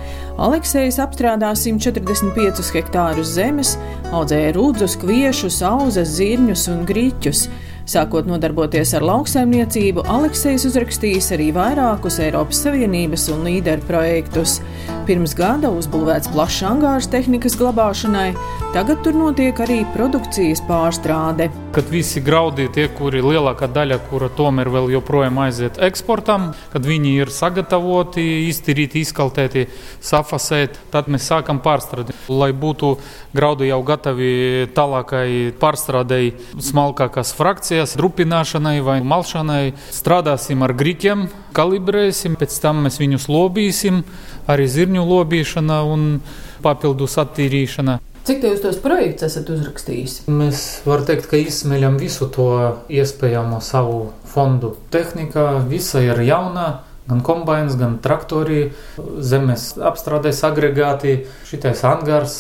Aleksējs 0.42 0.98
apstrādā 1.06 1.54
145 1.54 2.74
hektārus 2.74 3.38
zemes, 3.38 3.76
audzēja 4.10 4.58
rudzus, 4.58 4.98
kviešus, 4.98 5.62
auzas, 5.70 6.18
zirņus 6.18 6.66
un 6.74 6.82
grīķus. 6.90 7.46
Sākot 7.88 8.26
nodarboties 8.28 8.92
ar 8.98 9.06
lauksaimniecību, 9.08 10.04
Aleksis 10.12 10.66
uzrakstījis 10.68 11.32
arī 11.38 11.54
vairākus 11.56 12.20
Eiropas 12.20 12.60
Savienības 12.66 13.30
un 13.32 13.48
līderu 13.48 13.86
projektus. 13.88 14.58
Pirms 15.08 15.32
gada 15.40 15.70
uzbūvēts 15.72 16.28
plašs 16.34 16.66
angārs 16.68 17.06
tehnikas 17.08 17.54
glabāšanai, 17.56 18.34
tagad 18.74 19.06
tur 19.06 19.16
notiek 19.16 19.56
arī 19.64 19.78
produkcijas 19.94 20.60
pārstrāde. 20.68 21.48
Kad 21.72 21.88
visi 21.88 22.20
graudi, 22.20 22.66
tie, 22.76 22.90
kuri 22.92 23.22
lielākā 23.24 23.70
daļa, 23.72 24.02
kura 24.10 24.28
tomēr 24.36 24.68
vēl 24.74 24.92
joprojām 24.98 25.40
aiziet 25.46 25.80
eksportam, 25.88 26.50
kad 26.74 26.84
viņi 26.84 27.14
ir 27.22 27.32
sagatavoti, 27.32 28.26
iztīrīti, 28.50 29.06
izkaltēti, 29.08 29.70
safasēti, 30.04 30.84
tad 30.92 31.08
mēs 31.08 31.32
sākam 31.32 31.64
pārstrādi. 31.64 32.12
Lai 32.28 32.52
būtu 32.52 32.98
graudi 33.32 33.72
jau 33.72 33.80
gatavi 33.88 34.68
tālākai 34.76 35.56
pārstrādei, 35.62 36.34
smalkākās 36.60 37.32
frakcijas, 37.38 37.96
drupināšanai 37.96 38.82
vai 38.84 39.00
malšanai, 39.08 39.72
strādāsim 39.88 40.68
ar 40.68 40.76
grīķiem, 40.76 41.30
kalibrēsim, 41.56 42.36
pēc 42.38 42.60
tam 42.62 42.84
mēs 42.86 43.00
viņus 43.00 43.32
lobīsim 43.32 44.04
arī 44.48 44.68
zirņu 44.72 45.06
lobīšana 45.08 45.82
un 45.88 46.06
papildus 46.64 47.18
attīrīšana. 47.22 48.00
Cik 48.28 48.44
jūs 48.44 48.60
tos 48.60 48.80
projektus 48.84 49.30
esat 49.30 49.48
uzrakstījis? 49.54 50.18
Mēs 50.28 50.64
varam 50.84 51.06
teikt, 51.08 51.30
ka 51.32 51.40
izsmeļam 51.40 51.96
visu 52.02 52.28
to 52.36 52.50
iespējamo 52.92 53.62
savu 53.64 54.10
fondu. 54.28 54.74
Tehnika 54.92 55.62
visa 55.70 56.04
ir 56.04 56.20
jauna. 56.28 56.82
Gan 57.08 57.22
kombinācijas, 57.24 57.78
gan 57.80 57.94
traktori, 58.04 58.66
zemes 59.24 59.70
apstrādes 59.80 60.42
agregāti, 60.44 61.22
šitais 61.48 61.86
angārs, 61.88 62.34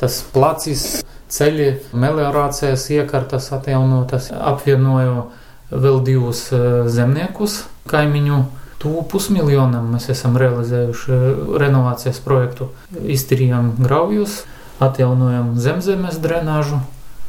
tas 0.00 0.22
placis, 0.32 0.86
ceļi, 1.28 1.66
meliorācijas 1.92 2.86
iekārtas 2.96 3.50
atjaunotas. 3.52 4.30
Apvienoju 4.32 5.26
vēl 5.68 6.00
divus 6.06 6.46
eh, 6.56 6.86
zemniekus, 6.88 7.66
kaimiņu 7.92 8.40
Tuvu 8.82 9.06
pusmiljonam 9.08 9.88
mēs 9.94 10.10
esam 10.12 10.36
realizējuši 10.40 11.18
renovācijas 11.62 12.20
projektu. 12.24 12.68
Iztīrījām 12.92 13.72
graujus, 13.80 14.42
atjaunojam 14.84 15.54
zemzemes 15.60 16.18
drenāžu. 16.20 16.82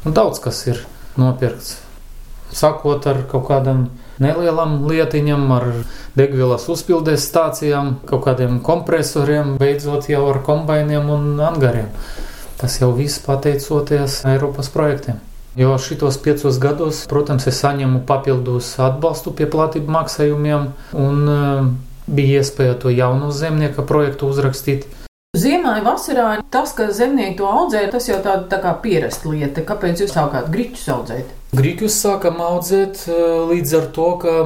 Un 0.04 0.16
daudz 0.16 0.42
kas 0.44 0.60
ir 0.68 0.82
nopirkts. 1.18 1.78
Sākot 2.54 3.04
ar 3.08 3.22
kaut 3.28 3.48
kādam 3.48 3.88
nelielām 4.22 4.82
lietiņām, 4.88 5.46
ar 5.52 5.66
degvielas 6.16 6.64
uzpildes 6.72 7.26
stācijām, 7.28 7.98
kaut 8.08 8.24
kādiem 8.24 8.60
kompresoriem, 8.64 9.56
beidzot 9.60 10.08
jau 10.08 10.24
ar 10.30 10.40
kombainiem 10.44 11.10
un 11.12 11.30
angariem. 11.44 11.90
Tas 12.58 12.80
jau 12.80 12.90
viss 12.96 13.20
pateicoties 13.24 14.22
Eiropas 14.28 14.72
projektiem. 14.74 15.20
Jo 15.58 15.72
šitos 15.82 16.20
piecos 16.22 16.60
gados, 16.62 17.00
protams, 17.10 17.48
es 17.50 17.56
saņemu 17.58 18.04
papildus 18.06 18.76
atbalstu 18.78 19.32
pie 19.34 19.48
platību 19.50 19.90
maksājumiem, 19.90 20.68
un 20.94 21.32
uh, 21.32 21.64
bija 22.06 22.44
iespēja 22.44 22.76
to 22.78 22.92
jaunu 22.94 23.32
zemnieka 23.34 23.82
projektu 23.82 24.30
uzrakstīt. 24.30 24.86
Ziemā 25.36 25.74
vasarā 25.82 26.28
tas, 26.54 26.70
ka 26.78 26.86
zemnieki 26.94 27.40
to 27.40 27.48
audzē, 27.50 27.82
tas 27.90 28.06
jau 28.06 28.20
tāda 28.22 28.46
tā 28.52 28.60
kā 28.62 28.70
pierasta 28.84 29.32
lieta. 29.32 29.64
Kāpēc 29.66 30.04
jūs 30.04 30.14
sākāt 30.14 30.46
grīķus 30.54 30.86
audzēt? 30.94 31.34
Grīķus 31.58 31.98
sākam 32.04 32.38
audzēt 32.44 33.02
e, 33.08 33.18
līdz 33.50 33.74
ar 33.80 33.90
to, 33.98 34.06
ka 34.22 34.36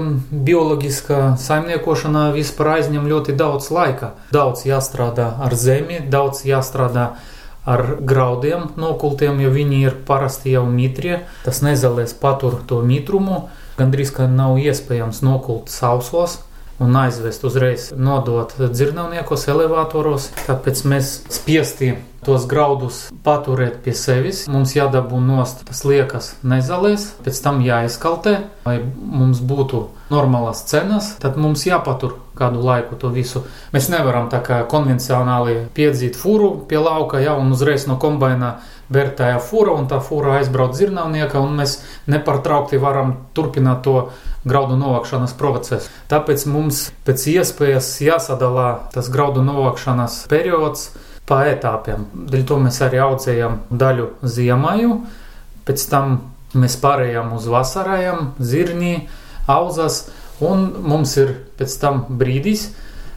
bioloģiskā 0.49 1.21
saimniekošanā 1.45 2.25
vispār 2.35 2.73
aizņem 2.79 3.07
ļoti 3.13 3.37
daudz 3.37 3.69
laika. 3.75 4.15
Daudz 4.33 4.65
jāstrādā 4.67 5.29
ar 5.45 5.55
zemi, 5.61 6.01
daudz 6.17 6.43
jāstrādā 6.49 7.07
ar 7.13 7.32
ar 7.65 7.97
graudiem 8.01 8.71
nokultiem, 8.81 9.41
jo 9.43 9.51
viņi 9.55 9.83
ir 9.87 9.99
parasti 10.07 10.55
jau 10.57 10.65
mitrie. 10.67 11.21
Tas 11.47 11.63
nezalēs 11.63 12.15
patur 12.19 12.61
to 12.67 12.81
mitrumu. 12.87 13.47
Gandrīz 13.79 14.13
kā 14.15 14.27
nav 14.29 14.59
iespējams 14.61 15.23
nokult 15.25 15.71
sausos 15.73 16.41
un 16.79 16.97
aizvest 16.97 17.45
uzreiz 17.45 17.91
nodot 17.97 18.55
dzirnavniekos 18.63 19.49
elevatoros. 19.53 20.31
Tāpēc 20.47 20.87
mēs 20.89 21.13
spiesti 21.33 21.95
tos 22.23 22.47
graudus 22.47 23.09
paturēt 23.27 23.81
pie 23.85 23.95
sevis. 23.99 24.45
Mums 24.51 24.77
jādabū 24.77 25.19
nost 25.23 25.65
tas 25.69 25.83
liekas 25.87 26.33
nezalēs, 26.47 27.09
pēc 27.27 27.41
tam 27.45 27.63
jāizkaltē, 27.67 28.37
lai 28.67 28.77
mums 28.83 29.43
būtu 29.43 29.87
normālas 30.13 30.63
cenas, 30.71 31.15
tad 31.23 31.39
mums 31.41 31.67
jāpatur 31.67 32.19
kādu 32.39 32.63
laiku 32.65 32.99
to 32.99 33.11
visu. 33.13 33.45
Mēs 33.75 33.91
nevaram 33.93 34.31
tā 34.33 34.43
kā 34.45 34.63
konvencionāli 34.71 35.67
piedzīt 35.75 36.19
fūru 36.19 36.55
pie 36.69 36.81
lauka, 36.83 37.21
ja, 37.23 37.35
un 37.39 37.53
uzreiz 37.55 37.89
no 37.91 37.99
kombaina 38.01 38.57
vērtēja 38.93 39.39
fūra, 39.43 39.75
un 39.79 39.89
tā 39.91 39.99
fūra 40.05 40.39
aizbrauc 40.39 40.77
zirnavnieka, 40.77 41.41
un 41.41 41.57
mēs 41.61 41.79
nepārtraukti 42.13 42.81
varam 42.83 43.17
turpināt 43.37 43.83
to 43.87 44.11
graudu 44.49 44.77
novākšanas 44.81 45.35
procesu. 45.39 45.91
Tāpēc 46.11 46.45
mums 46.51 46.89
pēc 47.07 47.27
iespējas 47.37 47.95
jāsadalā 48.03 48.69
tas 48.95 49.11
graudu 49.13 49.45
novākšanas 49.47 50.25
periods 50.31 50.91
pa 51.29 51.45
etapiem. 51.51 52.07
Dēļ 52.31 52.47
to 52.49 52.59
mēs 52.63 52.81
arī 52.85 53.01
audzējam 53.05 53.61
daļu 53.71 54.09
ziemaju, 54.27 54.97
pēc 55.69 55.87
tam 55.91 56.19
mēs 56.59 56.77
pārējām 56.83 57.33
uz 57.37 57.47
vasarājām, 57.49 58.33
zirņī, 58.43 58.95
auzas, 59.51 60.07
un 60.43 60.67
mums 60.83 61.15
ir 61.21 61.37
pēc 61.59 61.77
tam 61.81 62.05
brīdis, 62.21 62.71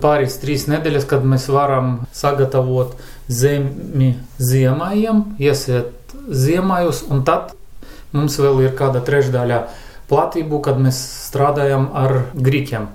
pāris 0.03 0.38
trīs 0.41 0.67
nedēļas, 0.70 1.08
kad 1.10 1.25
mēs 1.25 1.48
varam 1.51 2.05
sagatavot 2.15 2.96
zemi 3.27 4.13
ziemājiem, 4.38 5.24
iesiet 5.41 6.15
ziemājus, 6.29 7.03
un 7.10 7.24
tad 7.27 7.55
mums 8.15 8.38
vēl 8.39 8.62
ir 8.67 8.75
kāda 8.77 9.01
trešdaļa 9.05 9.63
platību, 10.10 10.62
kad 10.66 10.82
mēs 10.82 11.00
strādājam 11.30 11.90
ar 11.94 12.18
grīķiem. 12.36 12.90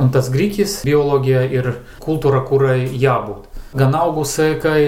Un 0.00 0.08
tas 0.14 0.30
grīķis 0.32 0.80
bioloģija 0.88 1.44
ir 1.52 1.74
kultūra, 2.00 2.40
kurai 2.48 2.88
jābūt 2.88 3.50
gan 3.76 3.94
augu 3.94 4.24
sēkai, 4.26 4.80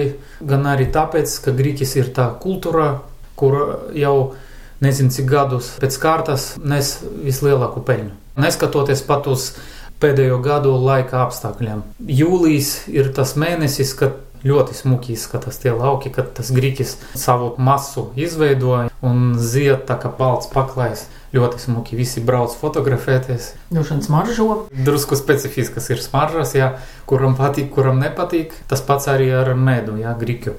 gan 0.43 0.67
arī 0.67 0.89
tāpēc, 0.91 1.37
ka 1.45 1.53
grīķis 1.55 1.95
ir 1.99 2.09
tā 2.15 2.27
kultūra, 2.41 2.97
kur 3.39 3.55
jau 3.95 4.33
nezinu 4.83 5.13
cik 5.15 5.29
gadus 5.29 5.71
pēc 5.79 5.97
kārtas 6.01 6.49
nes 6.59 6.97
vislielāko 7.23 7.83
peļņu. 7.87 8.11
Neskatoties 8.43 9.05
pat 9.07 9.29
uz 9.31 9.53
pēdējo 10.03 10.41
gadu 10.43 10.73
laika 10.83 11.21
apstākļiem. 11.23 11.83
Jūlijas 12.11 12.89
ir 12.91 13.13
tas 13.15 13.37
mēnesis, 13.39 13.93
kad 13.95 14.19
ļoti 14.43 14.75
smuki 14.75 15.13
izskatās 15.15 15.61
tie 15.63 15.71
lauki, 15.71 16.11
kad 16.11 16.33
tas 16.35 16.51
grīķis 16.51 16.97
savu 17.15 17.53
masu 17.63 18.09
izveidoja 18.19 18.91
un 19.05 19.37
zied 19.39 19.85
tā 19.87 19.95
kā 20.01 20.11
balts 20.17 20.51
paklājs 20.51 21.05
ļoti 21.33 21.61
smuki. 21.65 21.97
Visi 21.97 22.21
brauc 22.23 22.53
fotografēties. 22.59 23.49
Vien 23.73 24.03
smaržo. 24.05 24.47
Drusku 24.85 25.17
specifiskas 25.19 25.89
ir 25.93 26.01
smaržas, 26.03 26.53
jā, 26.57 26.73
kuram 27.09 27.37
patīk, 27.39 27.71
kuram 27.73 28.01
nepatīk. 28.03 28.53
Tas 28.69 28.85
pats 28.85 29.09
arī 29.11 29.31
ar 29.33 29.53
medu, 29.57 29.97
jā, 30.01 30.13
griķu. 30.19 30.55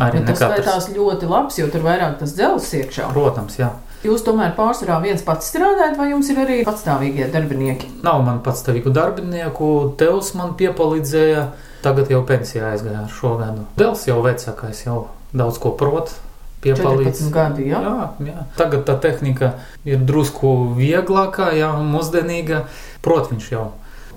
Arī 0.00 0.22
tas 0.24 0.38
skatās 0.38 0.92
ļoti 0.94 1.28
labs, 1.28 1.58
jo 1.58 1.66
tur 1.72 1.82
vairāk 1.84 2.20
tas 2.20 2.36
dzelzs 2.36 2.70
iekšā. 2.78 3.10
Protams, 3.12 3.58
jā. 3.58 3.72
Jūs 4.02 4.24
tomēr 4.26 4.54
pārsvarā 4.56 4.96
viens 5.02 5.22
pats 5.22 5.46
strādājat, 5.52 5.94
vai 5.98 6.08
jums 6.10 6.30
ir 6.32 6.40
arī 6.42 6.56
patstāvīgie 6.66 7.28
darbinieki? 7.30 7.90
Nav 8.02 8.24
man 8.26 8.40
patstāvīgu 8.42 8.90
darbinieku, 8.94 9.68
Tevs 9.98 10.32
man 10.38 10.56
piepalīdzēja. 10.58 11.44
Tagad 11.82 12.10
jau 12.10 12.22
pensijā 12.26 12.72
aizgāja 12.72 13.04
ar 13.04 13.14
šo 13.14 13.36
gadu. 13.38 13.66
Dēls 13.78 14.06
jau 14.06 14.18
vecākais, 14.22 14.84
jau 14.86 14.98
daudz 15.34 15.58
ko 15.62 15.74
prot 15.78 16.14
piepalīdz. 16.62 17.26
Gadi, 17.34 17.68
ja? 17.70 17.82
jā, 17.82 18.08
jā. 18.28 18.46
Tagad 18.58 18.86
tā 18.88 18.96
tehnika 19.02 19.54
ir 19.88 20.02
drusku 20.06 20.72
vieglākā, 20.78 21.52
jā, 21.58 21.72
mūsdienīga. 21.82 22.64
Protams, 23.04 23.48
jau 23.52 23.70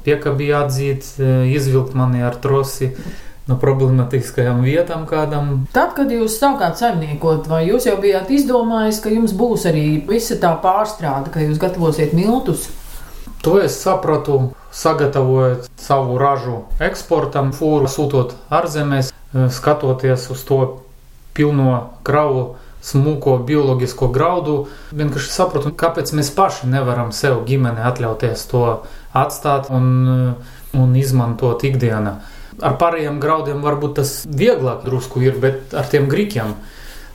piekabīja 0.06 0.66
atzīt, 0.66 1.16
e, 1.18 1.32
izvilkt 1.56 1.98
mani 1.98 2.24
ar 2.25 2.38
trosi. 2.42 2.94
No 3.46 3.60
problemātiskajām 3.62 4.64
vietām 4.66 5.04
kādam. 5.06 5.68
Tad, 5.74 5.92
kad 5.94 6.10
jūs 6.10 6.40
sākāt 6.42 6.80
saimniekot, 6.80 7.46
vai 7.46 7.60
jūs 7.68 7.86
jau 7.86 7.94
bijāt 8.02 8.32
izdomājis, 8.34 8.98
ka 9.04 9.12
jums 9.14 9.36
būs 9.38 9.68
arī 9.70 9.84
visa 10.08 10.40
tā 10.42 10.56
pārstrāde, 10.64 11.30
ka 11.30 11.44
jūs 11.46 11.62
gatavosiet 11.62 12.16
miltus? 12.18 12.66
To 13.46 13.60
es 13.62 13.78
sapratu, 13.78 14.40
sagatavojot 14.74 15.70
savu 15.78 16.18
ražu 16.18 16.64
eksportam, 16.82 17.54
fūru 17.54 17.86
sūtot 17.86 18.34
ārzemēs, 18.50 19.14
e, 19.14 19.46
skatoties 19.54 20.25
uz 20.34 20.42
to 20.50 20.60
pilno 21.36 21.72
kravu 22.08 22.56
smuko 22.86 23.38
bioloģisko 23.48 24.10
graudu. 24.13 24.56
Vienkārši 24.96 25.34
sapratu, 25.34 25.74
kāpēc 25.74 26.13
mēs 26.18 26.32
paši 26.36 26.70
nevaram 26.72 27.12
sev 27.15 27.44
ģimene 27.50 27.84
atļauties 27.89 28.46
to 28.51 28.63
atstāt 29.15 29.72
un, 29.74 30.36
un 30.75 30.96
izmantot 31.00 31.65
ikdienā. 31.65 32.15
Ar 32.63 32.77
pārējiem 32.80 33.20
graudiem 33.20 33.63
varbūt 33.65 33.98
tas 34.00 34.13
vieglāk 34.30 34.86
drusku 34.86 35.24
ir, 35.25 35.36
bet 35.42 35.74
ar 35.75 35.89
tiem 35.92 36.08
grīķiem 36.12 36.54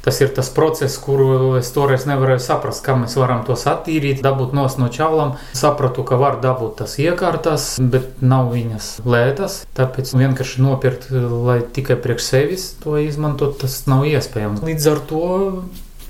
Tas 0.05 0.21
ir 0.25 0.31
tas 0.33 0.49
process, 0.49 0.97
kuru 0.97 1.59
es 1.59 1.69
toreiz 1.75 2.07
nevarēju 2.09 2.41
saprast, 2.41 2.81
kā 2.87 2.95
mēs 2.97 3.19
varam 3.21 3.43
tos 3.45 3.67
attīrīt, 3.69 4.23
dabūt 4.25 4.55
no 4.57 4.65
čaulām. 4.89 5.35
Sapratu, 5.53 6.05
ka 6.09 6.17
var 6.21 6.41
dabūt 6.41 6.79
tas 6.81 6.97
iekārtas, 7.03 7.75
bet 7.81 8.23
nav 8.25 8.49
viņas 8.55 8.89
lētas. 9.05 9.61
Tāpēc 9.77 10.15
vienkārši 10.17 10.65
nopirkt, 10.65 11.11
lai 11.13 11.61
tikai 11.61 11.99
priekš 12.01 12.33
sevis 12.33 12.67
to 12.81 12.97
izmantot, 13.03 13.59
tas 13.61 13.83
nav 13.91 14.09
iespējams. 14.09 14.65
Līdz 14.65 14.91
ar 14.95 15.05
to 15.11 15.25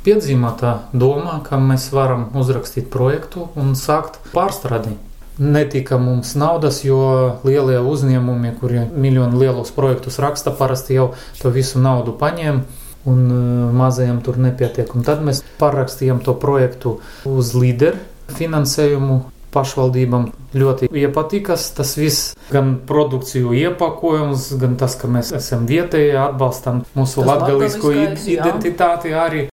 piedzīvotā 0.06 0.73
doma, 0.92 1.40
ka 1.44 1.59
mēs 1.61 1.90
varam 1.92 2.28
uzrakstīt 2.38 2.88
projektu 2.92 3.50
un 3.59 3.75
sākt 3.78 4.23
pārstrādi. 4.35 4.97
netika 5.40 5.97
mums 5.99 6.35
naudas, 6.37 6.82
jo 6.85 7.40
lielie 7.49 7.78
uzņēmumi, 7.80 8.50
kuri 8.61 8.82
miljonu 8.92 9.38
lielos 9.40 9.73
projektus 9.73 10.18
raksta, 10.20 10.52
parasti 10.52 10.99
jau 10.99 11.06
to 11.40 11.52
visu 11.54 11.80
naudu 11.80 12.12
paņēma. 12.20 12.80
Un 13.09 13.21
uh, 13.33 13.73
mazajam 13.73 14.19
tur 14.25 14.37
nepietiek. 14.37 14.90
Un 14.92 15.04
tad 15.07 15.23
mēs 15.25 15.40
parakstījām 15.61 16.21
to 16.25 16.35
projektu 16.37 16.99
uz 17.28 17.54
līderu 17.57 18.00
finansējumu 18.37 19.23
pašvaldībām 19.54 20.28
ļoti 20.54 20.90
iepatīkas. 20.95 21.71
Tas 21.76 21.95
viss, 21.99 22.35
gan 22.52 22.76
produkciju 22.87 23.54
iepakojums, 23.57 24.50
gan 24.61 24.76
tas, 24.80 24.97
ka 25.00 25.11
mēs 25.11 25.33
esam 25.37 25.66
vietēji, 25.71 26.14
atbalstam 26.19 26.85
mūsu 26.99 27.25
latgalisko 27.26 27.95
identitāti 28.30 29.14
arī. 29.16 29.47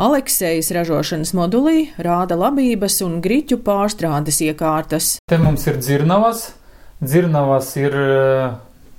Aleksejas 0.00 0.70
ražošanas 0.72 1.34
modulī 1.36 1.90
rāda 2.00 2.38
labības 2.38 3.02
un 3.04 3.18
griķu 3.20 3.58
pārstrādes 3.66 4.40
iekārtas. 4.46 5.16
Te 5.28 5.36
mums 5.40 5.66
ir 5.68 5.76
dzirnavas. 5.82 6.46
Dzirnavas 7.04 7.68
ir 7.80 7.96
eh, 7.96 8.46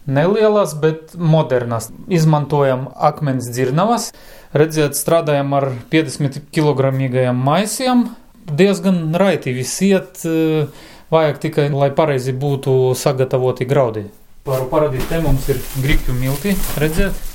nelielas, 0.05 0.75
bet 0.81 1.15
modernas. 1.15 1.91
Izmantojam 2.07 2.87
akmens 2.95 3.49
dzirnavas. 3.51 4.11
Redziet, 4.53 4.97
strādājam 4.99 5.53
ar 5.55 5.69
50 5.91 6.49
kg 6.51 6.91
maisiem, 7.33 8.09
diezgan 8.45 9.13
raiti 9.15 9.53
viss 9.55 9.81
iet. 9.81 10.25
Eh, 10.25 10.67
vajag 11.11 11.41
tikai, 11.43 11.69
lai 11.71 11.91
pareizi 11.91 12.33
būtu 12.33 12.95
sagatavoti 12.95 13.67
graudi. 13.67 14.07
Varu 14.45 14.69
parādīt, 14.71 15.05
te 15.09 15.19
mums 15.21 15.49
ir 15.53 15.59
grīķu 15.83 16.15
milti, 16.17 16.55
redziet. 16.81 17.30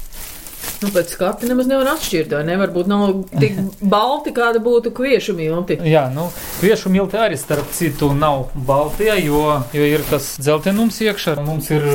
Nu, 0.83 0.90
pēc 0.92 1.14
skata 1.14 1.49
nemaz 1.49 1.68
nevar 1.71 1.88
atšķirt, 1.95 2.35
vai 2.37 2.42
nevar 2.45 2.73
būt 2.75 2.90
nav 2.90 3.04
tik 3.40 3.56
balti, 3.95 4.35
kāda 4.37 4.61
būtu 4.62 4.92
kviešu 4.97 5.37
milti. 5.38 5.78
Jā, 5.88 6.06
nu, 6.12 6.28
kviešu 6.61 6.92
milti 6.92 7.21
arī 7.21 7.38
starp 7.40 7.71
citu 7.76 8.11
nav 8.16 8.50
baltie, 8.68 9.12
jo, 9.25 9.42
jo 9.73 9.88
ir 9.88 10.04
tas 10.11 10.35
dzeltenums 10.40 11.00
iekšā. 11.06 11.38
Mums 11.47 11.71
ir 11.73 11.87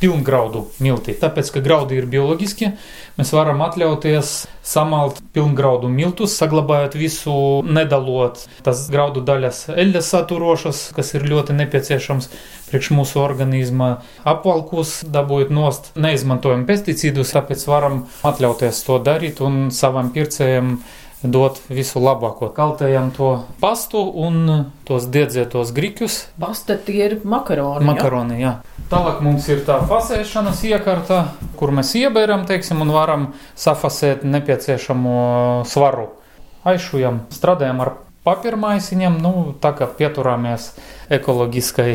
pilngraudu 0.00 0.66
milti, 0.84 1.16
tāpēc, 1.20 1.52
ka 1.54 1.64
graudi 1.64 2.00
ir 2.00 2.08
bioloģiski, 2.10 2.72
mēs 3.18 3.32
varam 3.36 3.62
atļauties 3.66 4.34
samalt 4.64 5.20
pilngraudu 5.36 5.90
miltus, 5.92 6.34
saglabājot 6.40 6.96
visu, 6.96 7.36
nedalot 7.68 8.46
tas 8.64 8.86
graudu 8.92 9.20
daļas 9.24 9.66
eļļas 9.74 10.10
saturošas, 10.14 10.82
kas 10.96 11.14
ir 11.14 11.28
ļoti 11.28 11.56
nepieciešams 11.58 12.30
priekš 12.70 12.90
mūsu 12.96 13.20
organisma 13.22 13.90
apvalkus, 14.26 15.02
dabūjot 15.14 15.52
nost. 15.54 15.92
Neizmantojam 16.00 16.64
pesticīdus, 16.68 17.34
tāpēc 17.36 17.66
varam 17.68 18.04
atļauties 18.26 18.82
to 18.86 18.98
darīt 19.04 19.44
un 19.44 19.68
savam 19.74 20.10
pircējiem 20.14 20.78
dot 21.24 21.60
visu 21.72 22.00
labāko. 22.02 22.50
Kaltējam 22.54 23.10
to 23.16 23.30
pastu 23.60 24.02
un 24.04 24.70
tos 24.84 25.08
diedzētos 25.08 25.72
griķus. 25.76 26.18
Pasta 26.40 26.76
tie 26.76 27.00
ir 27.08 27.16
makaroni. 27.24 27.86
Makaroni, 27.88 28.38
jā. 28.42 28.52
jā. 28.60 28.84
Tālāk 28.92 29.22
mums 29.24 29.48
ir 29.48 29.64
tā 29.64 29.78
fasēšanas 29.88 30.60
iekārta, 30.68 31.24
kur 31.58 31.72
mēs 31.74 31.94
iebēram, 31.98 32.44
teiksim, 32.48 32.84
un 32.84 32.92
varam 32.94 33.30
safasēt 33.58 34.26
nepieciešamo 34.28 35.18
svaru. 35.68 36.10
Aizšujam, 36.68 37.24
strādājam 37.32 37.80
ar 37.84 37.94
papīrmaisiņiem, 38.24 39.18
nu, 39.24 39.54
tā 39.60 39.74
kā 39.76 39.88
pieturāmies 39.88 40.72
ekoloģiskai 41.12 41.90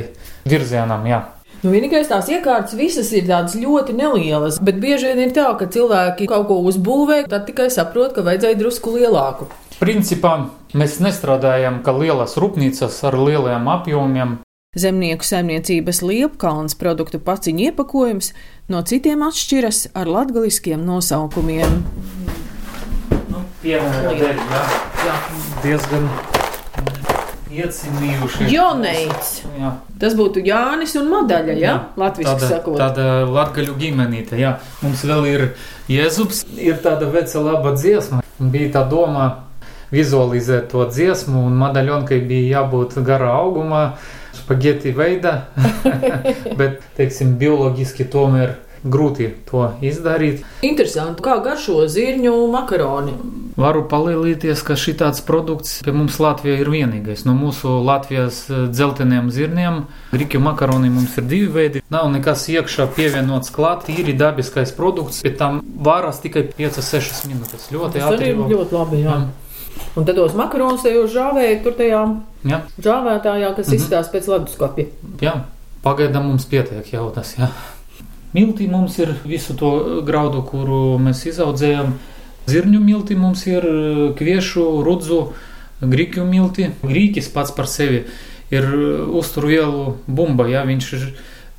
virzienam, 0.50 1.05
jā. 1.09 1.24
Nu, 1.59 1.73
vienīgais 1.73 2.07
tās 2.07 2.29
iekārtas 2.31 2.77
visas 2.79 3.09
ir 3.11 3.25
tādas 3.27 3.57
ļoti 3.59 3.91
nelielas, 3.97 4.61
bet 4.63 4.77
bieži 4.79 5.09
vien 5.09 5.25
ir 5.25 5.33
tā, 5.35 5.49
ka 5.59 5.65
cilvēki 5.67 6.29
kaut 6.31 6.45
ko 6.47 6.61
uzbūvē, 6.69 7.25
tad 7.27 7.50
tikai 7.50 7.67
saprot, 7.74 8.13
ka 8.15 8.24
vajadzēja 8.24 8.59
drusku 8.61 8.93
lielāku. 8.95 9.50
Principā 9.75 10.37
mēs 10.72 11.01
nestrādājam 11.03 11.81
kā 11.83 11.91
lielas 11.98 12.37
rūpnīcas 12.39 13.01
ar 13.09 13.19
lieliem 13.19 13.67
apjomiem. 13.75 14.37
Zemnieku 14.79 15.27
saimniecības 15.27 16.00
liepkalns 16.05 16.79
produktu 16.79 17.19
paciņu 17.19 17.67
iepakojums 17.67 18.31
no 18.72 18.79
citiem 18.87 19.27
atšķiras 19.27 19.89
ar 20.00 20.07
latgaliskiem 20.15 20.79
nosaukumiem. 20.87 21.79
Nu, 23.33 23.43
piemēram, 23.65 24.15
jā. 24.15 24.35
Jā. 25.03 25.22
diezgan 25.65 26.07
iecīnījuši. 27.59 28.48
Joneits. 28.53 29.33
Jā. 29.59 29.74
Tas 30.00 30.15
būtu 30.17 30.43
Jānis 30.45 30.95
un 31.00 31.09
Madaļa, 31.11 31.55
jā? 31.55 31.65
jā. 31.65 31.75
Latviski 32.00 32.31
tāda, 32.31 32.50
sakot. 32.53 32.79
Tāda 32.79 33.09
latgaļu 33.27 33.75
ģimenīte, 33.79 34.39
jā. 34.39 34.55
Mums 34.83 35.03
vēl 35.09 35.27
ir 35.29 35.45
Jēzubs, 35.91 36.45
ir 36.57 36.79
tāda 36.83 37.09
veca 37.11 37.43
laba 37.43 37.75
dziesma. 37.75 38.24
Bija 38.39 38.72
tā 38.77 38.85
doma 38.89 39.27
vizualizēt 39.91 40.69
to 40.72 40.85
dziesmu, 40.89 41.43
un 41.50 41.57
Madaļonkai 41.59 42.22
bija 42.29 42.59
jābūt 42.59 43.00
garā 43.05 43.33
augumā, 43.41 43.83
spageti 44.37 44.93
veida, 44.95 45.50
bet, 46.59 46.83
teiksim, 46.98 47.35
bioloģiski 47.41 48.07
tomēr 48.13 48.55
grūti 48.83 49.31
to 49.50 49.65
izdarīt. 49.85 50.46
Interesanti, 50.65 51.24
kā 51.25 51.39
garšo 51.44 51.83
zirņu 51.92 52.35
makaroni. 52.53 53.13
Varu 53.59 53.81
palielīties, 53.92 54.61
ka 54.63 54.77
šāds 54.79 55.20
produkts 55.27 55.81
pie 55.83 55.92
mums 55.92 56.20
Latvijā 56.22 56.61
ir 56.61 56.70
vienīgais. 56.72 57.25
No 57.27 57.33
mūsu 57.35 57.81
Latvijas 57.83 58.46
eh, 58.48 58.68
dzelteniem 58.72 59.27
zirniem 59.35 59.81
grīķu 60.13 60.39
makaroni 60.44 60.92
mums 60.94 61.18
ir 61.20 61.27
divi 61.27 61.51
veidi. 61.57 61.83
Nav 61.92 62.07
nekas 62.13 62.46
iekšā 62.53 62.87
pievienots 62.96 63.51
klāt, 63.55 63.83
tīri 63.89 64.15
dabiskais 64.18 64.72
produkts, 64.77 65.20
bet 65.25 65.35
tam 65.42 65.59
varas 65.75 66.22
tikai 66.24 66.46
5-6 66.55 67.27
minūtes. 67.31 67.68
Ļoti 67.75 68.03
ātri. 68.05 68.31
Ļoti 68.39 68.77
labi, 68.79 69.03
jā. 69.03 69.18
jā. 69.18 69.50
Un 69.96 70.05
tad 70.05 70.15
tos 70.15 70.35
makaronus 70.37 70.83
te 70.85 70.94
jūs 70.94 71.11
žāvējat 71.13 71.63
tur 71.65 71.75
tajā 71.77 72.03
jā. 72.48 72.61
žāvētājā, 72.79 73.51
kas 73.55 73.68
mm 73.68 73.72
-hmm. 73.72 73.81
izstāsta 73.81 74.15
pēc 74.15 74.31
leduskapja. 74.33 74.85
Jā, 75.22 75.35
pagaidām 75.83 76.31
mums 76.31 76.46
pietiek 76.46 76.94
jau 76.94 77.09
tas, 77.15 77.35
jā. 77.37 77.50
Miltī 78.35 78.68
mums 78.70 79.00
ir 79.01 79.15
visu 79.25 79.55
to 79.57 80.01
graudu, 80.05 80.44
kuru 80.46 81.00
mēs 81.01 81.24
izaudzējam. 81.31 81.96
Zirņu 82.50 82.81
milti 82.81 83.18
mums 83.18 83.46
ir 83.50 83.65
kviešu, 84.18 84.65
rudzu, 84.85 85.20
grīķu 85.81 86.25
milti. 86.29 86.70
Grīķis 86.85 87.31
pats 87.33 87.53
par 87.57 87.70
sevi 87.70 88.03
ir 88.53 88.70
uzturvielu 89.18 89.98
bumba, 90.05 90.48
ja 90.50 90.61
viņš 90.65 90.94
ir 90.98 91.09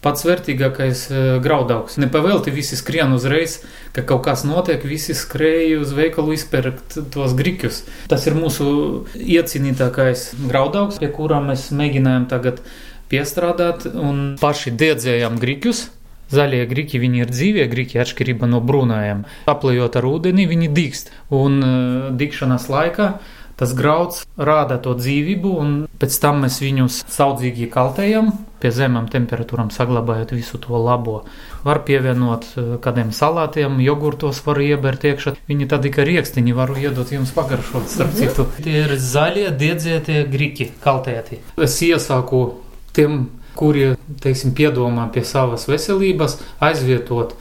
pats 0.01 0.25
vērtīgākais 0.25 1.05
graudaugs. 1.45 1.99
Nepavēlti 2.01 2.55
visi 2.55 2.79
skrien 2.79 3.13
uzreiz, 3.13 3.59
ka 3.93 4.07
kaut 4.07 4.25
kas 4.29 4.47
notiek, 4.49 4.87
visi 4.87 5.15
skrēja 5.19 5.83
uz 5.83 5.93
veikalu 5.97 6.39
izpērkt 6.39 7.01
tos 7.13 7.35
griķus. 7.37 7.83
Tas 8.11 8.27
ir 8.31 8.39
mūsu 8.39 8.71
iecīnītākais 9.19 10.31
graudaugs, 10.47 11.03
pie 11.03 11.11
kurā 11.13 11.43
mēs 11.45 11.69
mēģinājām 11.77 12.31
tagad 12.31 12.63
piestrādāt 13.11 13.91
un 13.91 14.37
paši 14.41 14.73
diedzējām 14.81 15.41
griķus. 15.43 15.89
Zaļie 16.31 16.63
grīķi 16.71 17.03
viņi 17.03 17.25
ir 17.25 17.35
dzīvie 17.35 17.67
grīķi, 17.73 18.01
atšķirība 18.05 18.47
no 18.51 18.63
brūnājiem. 18.63 19.27
Aplējot 19.51 19.99
ar 19.99 20.07
ūdeni, 20.07 20.47
viņi 20.51 20.71
dīkst. 20.77 21.13
Un 21.35 21.61
dīkšanas 22.21 22.71
laikā 22.71 23.13
tas 23.61 23.75
grauds 23.77 24.23
rāda 24.41 24.79
to 24.81 24.95
dzīvību, 24.97 25.51
un 25.61 25.73
pēc 26.01 26.15
tam 26.23 26.39
mēs 26.47 26.63
viņus 26.63 27.03
saudzīgi 27.13 27.67
kaltējam, 27.69 28.31
pie 28.63 28.71
zemām 28.73 29.11
temperatūram 29.13 29.69
saglabājot 29.75 30.33
visu 30.33 30.57
to 30.63 30.81
labo. 30.81 31.19
Var 31.67 31.83
pievienot 31.85 32.47
kādiem 32.81 33.11
salātiem, 33.13 33.77
jogurtos 33.85 34.41
var 34.47 34.63
iebērt 34.65 35.05
iekšā. 35.11 35.35
Viņi 35.51 35.69
tādi 35.69 35.93
kā 35.93 36.07
riekstiņi 36.09 36.57
varu 36.57 36.79
iedot 36.81 37.13
jums 37.13 37.35
pagaršot, 37.37 37.91
starp 37.93 38.17
citu. 38.17 38.49
Tie 38.65 38.79
ir 38.87 38.97
zaļie, 38.97 39.51
diedzētie 39.61 40.23
grīķi, 40.33 40.71
kaltēti. 40.81 41.43
Es 41.61 41.77
iesāku 41.85 42.47
tiem 42.97 43.27
kuri 43.59 43.95
teiksim, 44.23 44.55
piedomā 44.57 45.09
pie 45.15 45.25
savas 45.27 45.67
veselības 45.71 46.39
aizvietot 46.63 47.35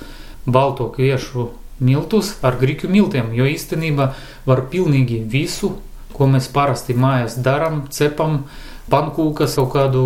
balto 0.50 0.90
kviešu 0.96 1.50
miltus 1.80 2.34
ar 2.44 2.58
grīķu 2.60 2.90
miltiem, 2.92 3.32
jo 3.36 3.48
īstenībā 3.48 4.12
var 4.48 4.66
pilnīgi 4.72 5.22
visu, 5.32 5.76
ko 6.14 6.28
mēs 6.28 6.50
parasti 6.52 6.96
mājās 6.98 7.38
darām, 7.44 7.86
cepam, 7.94 8.44
pankūkas, 8.92 9.56
kaut 9.60 9.72
kādu 9.76 10.04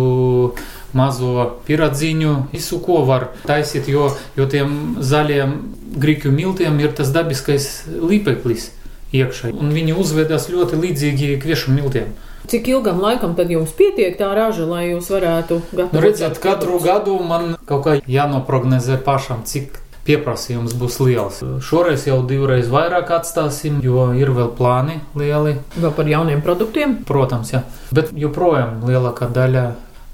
mazo 0.94 1.48
piradziņu, 1.66 2.34
visu, 2.52 2.78
ko 2.84 3.02
var 3.08 3.30
taisīt, 3.48 3.88
jo, 3.90 4.12
jo 4.38 4.46
tiem 4.50 5.00
zaļiem 5.02 5.56
grīķu 5.98 6.30
miltiem 6.34 6.78
ir 6.82 6.94
tas 6.94 7.10
dabiskais 7.14 7.88
līpeklis 7.88 8.70
iekšā, 9.14 9.50
un 9.54 9.74
viņi 9.74 9.96
uzvedas 9.98 10.48
ļoti 10.52 10.78
līdzīgi 10.84 11.34
kviešu 11.42 11.74
miltiem. 11.74 12.14
Cik 12.50 12.68
ilgam 12.68 13.00
laikam 13.00 13.32
tad 13.38 13.48
jums 13.50 13.72
pietiek 13.76 14.18
tā 14.18 14.28
raža, 14.36 14.66
lai 14.68 14.90
jūs 14.90 15.08
varētu 15.12 15.60
gatavot? 15.70 15.94
Nu, 15.96 16.02
redziet, 16.04 16.36
katru 16.42 16.76
gadu 16.84 17.16
man 17.24 17.54
kaut 17.64 17.86
kā 17.86 17.96
jānoprognozē 18.04 18.98
pašam, 19.06 19.46
cik 19.48 19.80
pieprasījums 20.04 20.74
būs 20.76 20.98
liels. 21.00 21.40
Šoreiz 21.64 22.04
jau 22.08 22.20
divreiz 22.28 22.68
vairāk 22.72 23.14
atstāsim, 23.16 23.80
jo 23.84 24.10
ir 24.12 24.34
vēl 24.36 24.52
plāni 24.58 25.00
lieli. 25.16 25.56
Vēl 25.78 25.94
par 25.96 26.10
jauniem 26.10 26.44
produktiem? 26.44 26.98
Protams, 27.08 27.54
jā. 27.56 27.64
Bet 27.94 28.12
joprojām 28.12 28.84
lielākā 28.84 29.30
daļa 29.32 29.64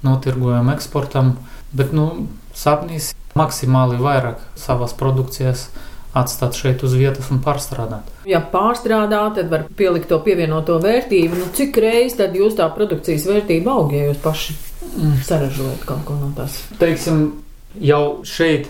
notirgojam 0.07 0.71
eksportam, 0.71 1.35
bet, 1.75 1.91
nu, 1.91 2.29
sapnīs 2.55 3.11
maksimāli 3.37 3.99
vairāk 4.01 4.39
savas 4.59 4.95
produkcijas 4.97 5.67
atstāt 6.17 6.57
šeit 6.59 6.83
uz 6.83 6.93
vietas 6.97 7.29
un 7.31 7.39
pārstrādāt. 7.43 8.07
Ja 8.27 8.41
pārstrādā, 8.53 9.23
tad 9.35 9.51
var 9.51 9.65
pielikt 9.77 10.09
to 10.11 10.19
pievienoto 10.23 10.77
vērtību. 10.83 11.39
Nu, 11.39 11.49
cik 11.55 11.79
reizes 11.81 12.17
tad 12.19 12.35
jūs 12.35 12.57
tā 12.59 12.67
produkcijas 12.75 13.27
vērtība 13.29 13.75
aug, 13.75 13.95
ja 13.95 14.09
jūs 14.09 14.19
paši 14.23 14.57
saražojat 15.27 15.85
kaut 15.87 16.03
ko 16.07 16.17
no 16.19 16.31
tās? 16.35 16.59
Teiksim, 16.81 17.23
jau 17.79 18.03
šeit 18.27 18.69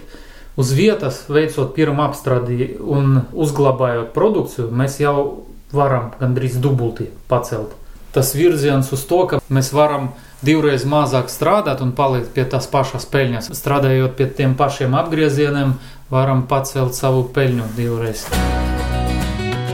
uz 0.60 0.74
vietas, 0.78 1.24
veicot 1.32 1.74
pirmo 1.76 2.06
apstrādi 2.06 2.76
un 2.82 3.24
uzglabājot 3.32 4.12
produkciju, 4.16 4.70
mēs 4.70 5.00
jau 5.02 5.16
varam 5.74 6.12
gandrīz 6.20 6.60
dubultī 6.62 7.10
pacelt. 7.32 7.78
Tas 8.12 8.34
virziens 8.36 8.92
uz 8.92 9.06
to, 9.08 9.24
ka 9.30 9.40
mēs 9.48 9.72
varam 9.72 10.10
divreiz 10.44 10.84
mazāk 10.90 11.30
strādāt 11.32 11.80
un 11.84 11.94
palikt 11.96 12.34
pie 12.36 12.44
tās 12.50 12.68
pašas 12.68 13.06
peļņas. 13.08 13.52
Strādājot 13.56 14.18
pie 14.18 14.28
tiem 14.36 14.58
pašiem 14.60 14.98
apgriezieniem, 15.00 15.78
varam 16.12 16.46
pacelt 16.48 16.96
savu 16.98 17.26
peļņu 17.34 17.72
divreiz. 17.78 18.28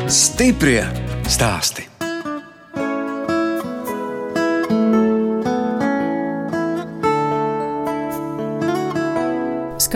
Stiprie 0.08 0.82
stāsti! 1.28 1.97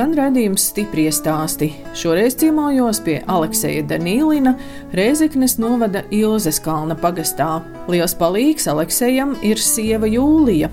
Skan 0.02 0.16
redzējums 0.18 0.64
stipri 0.72 1.04
stāsti. 1.14 1.68
Šoreiz 1.94 2.34
ciemojos 2.42 2.98
pie 3.06 3.20
Aleksija 3.30 3.84
Danīlina, 3.86 4.56
Rēzeknes 4.98 5.60
novada 5.62 6.00
Ilzes 6.10 6.58
kalna 6.66 6.96
pagastā. 6.98 7.60
Liels 7.86 8.16
palīgs 8.18 8.64
Aleksējam 8.72 9.36
ir 9.46 9.60
sieva 9.62 10.08
Jūlija. 10.10 10.72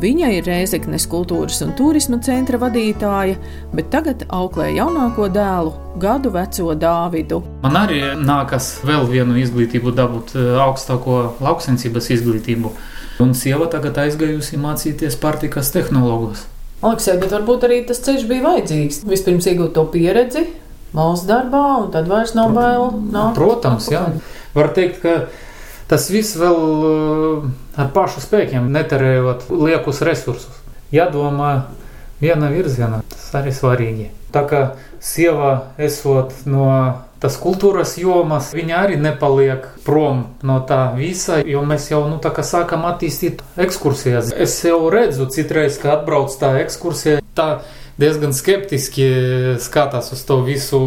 Viņa 0.00 0.30
ir 0.32 0.48
Rēzeknes 0.48 1.04
kultūras 1.12 1.60
un 1.66 1.74
turisma 1.76 2.16
centra 2.24 2.56
vadītāja, 2.62 3.34
bet 3.76 3.90
tagad 3.92 4.24
auklē 4.32 4.70
jaunāko 4.78 5.28
dēlu, 5.34 5.74
gadu 6.00 6.32
veco 6.38 6.72
Dāvidu. 6.72 7.42
Man 7.66 7.76
arī 7.82 7.98
nākas 8.16 8.78
vēl 8.88 9.04
vienu 9.10 9.36
izglītību 9.42 9.92
dabūt, 9.98 10.32
eh, 10.40 10.54
augstāko 10.64 11.18
lauksensības 11.36 12.08
izglītību. 12.16 12.72
Un 13.20 13.36
sieva 13.36 13.68
tagad 13.68 14.00
aizgājusi 14.06 14.56
mācīties 14.56 15.20
pārtikas 15.20 15.68
tehnologos. 16.80 16.88
Aleksē, 16.88 17.20
bet 17.20 17.30
varbūt 17.30 17.64
arī 17.68 17.84
tas 17.86 18.00
ceļš 18.00 18.26
bija 18.28 18.46
vajadzīgs. 18.46 19.04
Vispirms 19.04 19.46
iegūt 19.46 19.74
to 19.74 19.84
pieredzi 19.92 20.46
valsts 20.92 21.26
darbā, 21.28 21.84
un 21.84 21.90
tad 21.92 22.08
vairs 22.08 22.34
nav 22.34 22.52
bail. 22.54 22.90
Nāk, 23.12 23.34
Protams, 23.36 23.90
jā. 23.90 24.06
Var 24.54 24.72
teikt, 24.74 25.00
ka 25.02 25.28
tas 25.90 26.08
viss 26.10 26.36
vēl 26.38 26.56
uh, 26.56 27.44
ar 27.76 27.90
pašu 27.94 28.22
spēkiem, 28.24 28.70
neterējot 28.72 29.50
liekus 29.50 30.02
resursus. 30.06 30.56
Jādomā 30.90 31.68
viena 32.20 32.50
virzienā, 32.50 33.02
tas 33.08 33.28
arī 33.38 33.52
svarīgi. 33.54 34.10
Tā 34.34 34.42
kā 34.46 34.62
sieva 35.02 35.72
esot 35.78 36.32
no 36.46 36.66
tas 37.20 37.36
kultūras 37.40 37.96
jomas, 38.00 38.50
viņa 38.56 38.78
arī 38.84 38.96
nepaliek 39.00 39.66
prom 39.84 40.24
no 40.46 40.60
tā 40.68 40.86
visa, 40.96 41.40
jo 41.44 41.62
mēs 41.68 41.90
jau 41.92 42.06
nu, 42.08 42.20
sākam 42.20 42.86
attīstīt 42.88 43.44
ekskursijas. 43.60 44.32
Es 44.32 44.56
jau 44.64 44.88
redzu, 44.92 45.28
citreiz, 45.28 45.76
kad 45.80 46.00
atbrauc 46.00 46.32
tā 46.40 46.56
ekskursija, 46.64 47.20
tā 47.36 47.50
diezgan 48.00 48.32
skeptiski 48.32 49.06
skatās 49.60 50.12
uz 50.14 50.22
to 50.24 50.40
visu, 50.46 50.80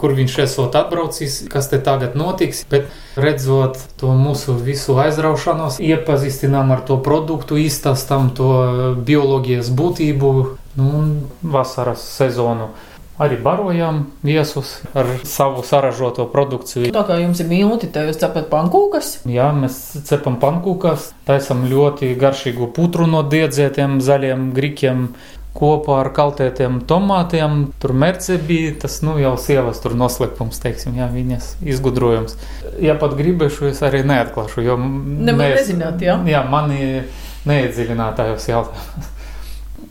kur 0.00 0.14
viņš 0.16 0.38
esot 0.46 0.78
atbraucis, 0.78 1.42
kas 1.52 1.68
te 1.68 1.80
tagad 1.84 2.16
notiks. 2.16 2.64
Bet 2.70 2.88
redzot 3.20 3.78
to 4.00 4.14
mūsu 4.16 4.56
visu 4.56 4.96
aizraušanos, 5.02 5.80
iepazīstinām 5.84 6.72
ar 6.72 6.84
to 6.88 6.96
produktu, 7.04 7.60
izstāstam 7.60 8.32
to 8.36 8.50
bioloģijas 8.96 9.72
būtību 9.76 10.32
nu, 10.80 10.90
un 11.00 11.12
vasaras 11.56 12.04
sezonu 12.16 12.72
arī 13.18 13.38
barojam 13.42 14.06
viesus 14.22 14.80
ar 14.94 15.08
savu 15.24 15.64
saražoto 15.66 16.26
produkciju. 16.32 16.90
Tā 16.94 17.04
kā 17.08 17.18
jums 17.20 17.40
ir 17.40 17.48
milti, 17.50 17.88
tad 17.92 18.10
jūs 18.10 18.20
cepat 18.20 18.50
pankūkas? 18.52 19.12
Jā, 19.30 19.48
mēs 19.56 19.78
cepam 20.08 20.36
pankūkas, 20.42 21.10
taisam 21.28 21.64
ļoti 21.70 22.12
garšīgu 22.20 22.70
putru 22.76 23.08
no 23.10 23.24
diedzētiem 23.26 24.00
zaļiem 24.04 24.52
grikiem. 24.56 25.08
Kopā 25.56 26.02
ar 26.02 26.10
kaltētiem 26.12 26.82
tomātiem. 26.84 27.70
Tur 27.80 27.94
mērķis 27.96 28.42
bija 28.44 28.74
tas, 28.82 28.98
nu, 29.00 29.14
jau 29.16 29.30
sievas 29.40 29.80
tur 29.80 29.94
noslēpums, 29.96 30.60
teiksim, 30.60 30.98
jā, 31.00 31.06
viņas 31.08 31.46
izgudrojums. 31.64 32.36
Ja 32.84 32.98
pat 33.00 33.16
gribēšu, 33.16 33.70
es 33.70 33.80
arī 33.80 34.02
neatklāšu, 34.04 34.66
jo 34.68 34.76
Nemaz 34.76 35.62
nezināt, 35.62 36.04
jā. 36.04 36.18
Jā, 36.28 36.44
mani 36.52 37.06
neiedziļinātājos 37.48 38.50
jautājumus. 38.52 39.15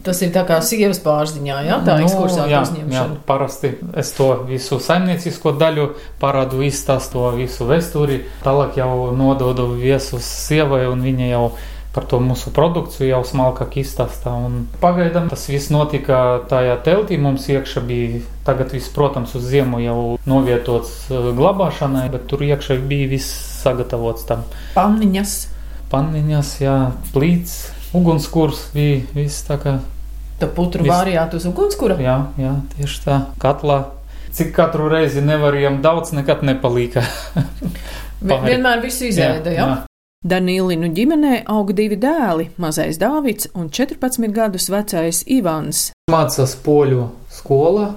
Tas 0.06 0.20
ir 0.22 0.30
tā 0.36 0.44
kā 0.46 0.60
sievas 0.62 1.00
pārziņā, 1.02 1.60
jā, 1.66 1.78
tā 1.86 1.98
nu, 1.98 2.06
ekskursā 2.06 2.44
jā, 2.52 2.60
uzņemšana. 2.62 3.16
Jā, 3.16 3.22
parasti 3.26 3.72
es 3.98 4.12
to 4.14 4.28
visu 4.46 4.78
saimniecisko 4.78 5.56
daļu 5.58 5.88
parādu 6.22 6.62
izstāstu, 6.66 7.18
to 7.18 7.32
visu 7.40 7.66
vēsturi, 7.66 8.20
tālāk 8.46 8.78
jau 8.78 9.16
nododu 9.18 9.72
viesus 9.80 10.28
sievai 10.46 10.84
un 10.92 11.02
viņa 11.06 11.32
jau 11.32 11.48
par 11.96 12.04
to 12.12 12.20
mūsu 12.20 12.52
produkciju 12.52 13.08
jau 13.08 13.22
smalkāk 13.24 13.78
izstāstā. 13.80 14.34
Un 14.36 14.66
pagaidām 14.82 15.30
tas 15.32 15.48
viss 15.48 15.72
notika 15.72 16.42
tajā 16.52 16.76
teltī. 16.84 17.16
Mums 17.22 17.48
iekšā 17.48 17.84
bija 17.88 18.20
tagad 18.48 18.76
viss, 18.76 18.92
protams, 18.92 19.34
uz 19.40 19.48
ziemu 19.48 19.80
jau 19.80 20.00
novietots 20.28 21.08
uh, 21.08 21.32
glabāšanai, 21.38 22.10
bet 22.12 22.28
tur 22.28 22.44
iekšā 22.44 22.82
bija 22.92 23.08
viss 23.16 23.32
sagatavots 23.64 24.28
tam. 24.28 24.44
Panniņas. 24.76 25.38
Panniņas, 25.94 26.54
jā, 26.60 26.78
plīts, 27.16 27.58
ugunskurs 27.96 28.68
bija 28.76 29.06
viss 29.16 29.48
tā 29.48 29.62
kā. 29.62 29.80
Tā 30.40 30.50
putru 30.52 30.84
vis... 30.84 30.92
vārijāt 30.92 31.36
uz 31.38 31.46
ugunskura? 31.48 31.96
Jā, 32.02 32.18
jā, 32.40 32.54
tieši 32.76 33.04
tā, 33.06 33.20
katlā. 33.42 33.86
Cik 34.36 34.52
katru 34.56 34.90
reizi 34.92 35.24
nevarējām 35.24 35.80
daudz, 35.84 36.12
nekad 36.16 36.44
nepalīka. 36.44 37.06
Vienmēr 38.26 38.82
viss 38.84 39.04
izēda, 39.06 39.54
jā. 39.54 39.68
jā. 39.68 39.84
Danīlinu 40.26 40.90
ģimenē 40.90 41.44
aug 41.54 41.70
divi 41.78 41.96
dēli- 42.02 42.50
mazais 42.64 42.98
Dāvids 42.98 43.48
un 43.54 43.70
14 43.70 44.34
gadus 44.34 44.68
vecais 44.74 45.22
Ivans. 45.30 45.92
Mācās 46.12 46.56
poļu 46.66 47.08
skolā. 47.32 47.92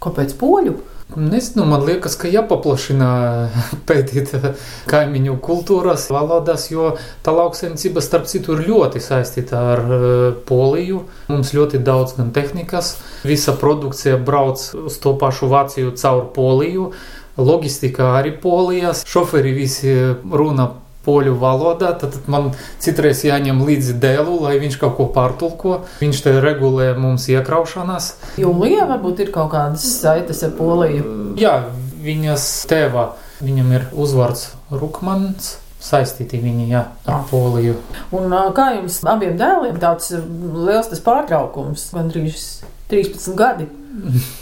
Kāpēc 0.00 0.36
poļu? 0.38 0.76
Nezinu, 1.16 1.64
man 1.70 1.84
liekas, 1.86 2.16
ka 2.18 2.28
jāpaplašina 2.30 3.08
pētīt 3.88 4.32
kaimiņu 4.92 5.36
kultūras, 5.44 6.08
valodas, 6.14 6.68
jo 6.72 6.94
tā 7.24 7.34
lauksaimniecība, 7.34 8.02
starp 8.04 8.28
citu, 8.30 8.56
ir 8.56 8.68
ļoti 8.68 9.02
saistīta 9.02 9.64
ar 9.74 9.84
uh, 9.84 10.06
Poliju. 10.48 11.04
Mums 11.30 11.54
ļoti 11.56 11.82
daudz 11.86 12.16
gan 12.18 12.32
tehnikas, 12.34 12.96
visa 13.24 13.54
produkcija 13.58 14.18
brauc 14.18 14.66
uz 14.84 14.98
to 15.02 15.14
pašu 15.20 15.50
Vāciju 15.52 15.94
caur 16.00 16.26
Poliju. 16.34 16.90
Logistika 17.34 18.12
arī 18.14 18.30
polijas, 18.38 19.00
šoferi 19.10 19.50
visi 19.56 19.90
runa 20.30 20.68
poļu 21.04 21.34
valodā, 21.40 21.92
tad 22.00 22.16
man 22.30 22.52
citreiz 22.82 23.24
jāņem 23.26 23.62
līdzi 23.66 23.96
dēlu, 24.02 24.38
lai 24.44 24.56
viņš 24.62 24.78
kaut 24.82 24.96
ko 24.98 25.08
pārtulko. 25.14 25.80
Viņš 26.00 26.22
te 26.26 26.36
regulē 26.44 26.92
mums 26.98 27.28
iekraušanās. 27.32 28.14
Jūlijā 28.40 28.88
varbūt 28.90 29.26
ir 29.26 29.34
kaut 29.34 29.52
kādas 29.54 29.84
saites 30.00 30.42
ar 30.46 30.54
Poliju. 30.58 31.34
Jā, 31.40 31.58
viņas 32.04 32.46
tēvā, 32.70 33.10
viņam 33.44 33.76
ir 33.78 33.86
uzvārds 33.92 34.50
Rukmans. 34.72 35.58
Saistīti 35.84 36.38
viņi 36.40 36.70
jā, 36.70 36.86
ar 37.04 37.18
ah. 37.18 37.24
Poliju. 37.28 37.74
Un 38.16 38.32
kā 38.56 38.70
jums 38.78 39.02
abiem 39.04 39.34
dēliem 39.36 39.76
tāds 39.82 40.14
liels 40.16 40.88
tas 40.88 41.02
pārtraukums, 41.04 41.90
gandrīz 41.92 42.46
13 42.88 43.36
gadi? 43.36 43.66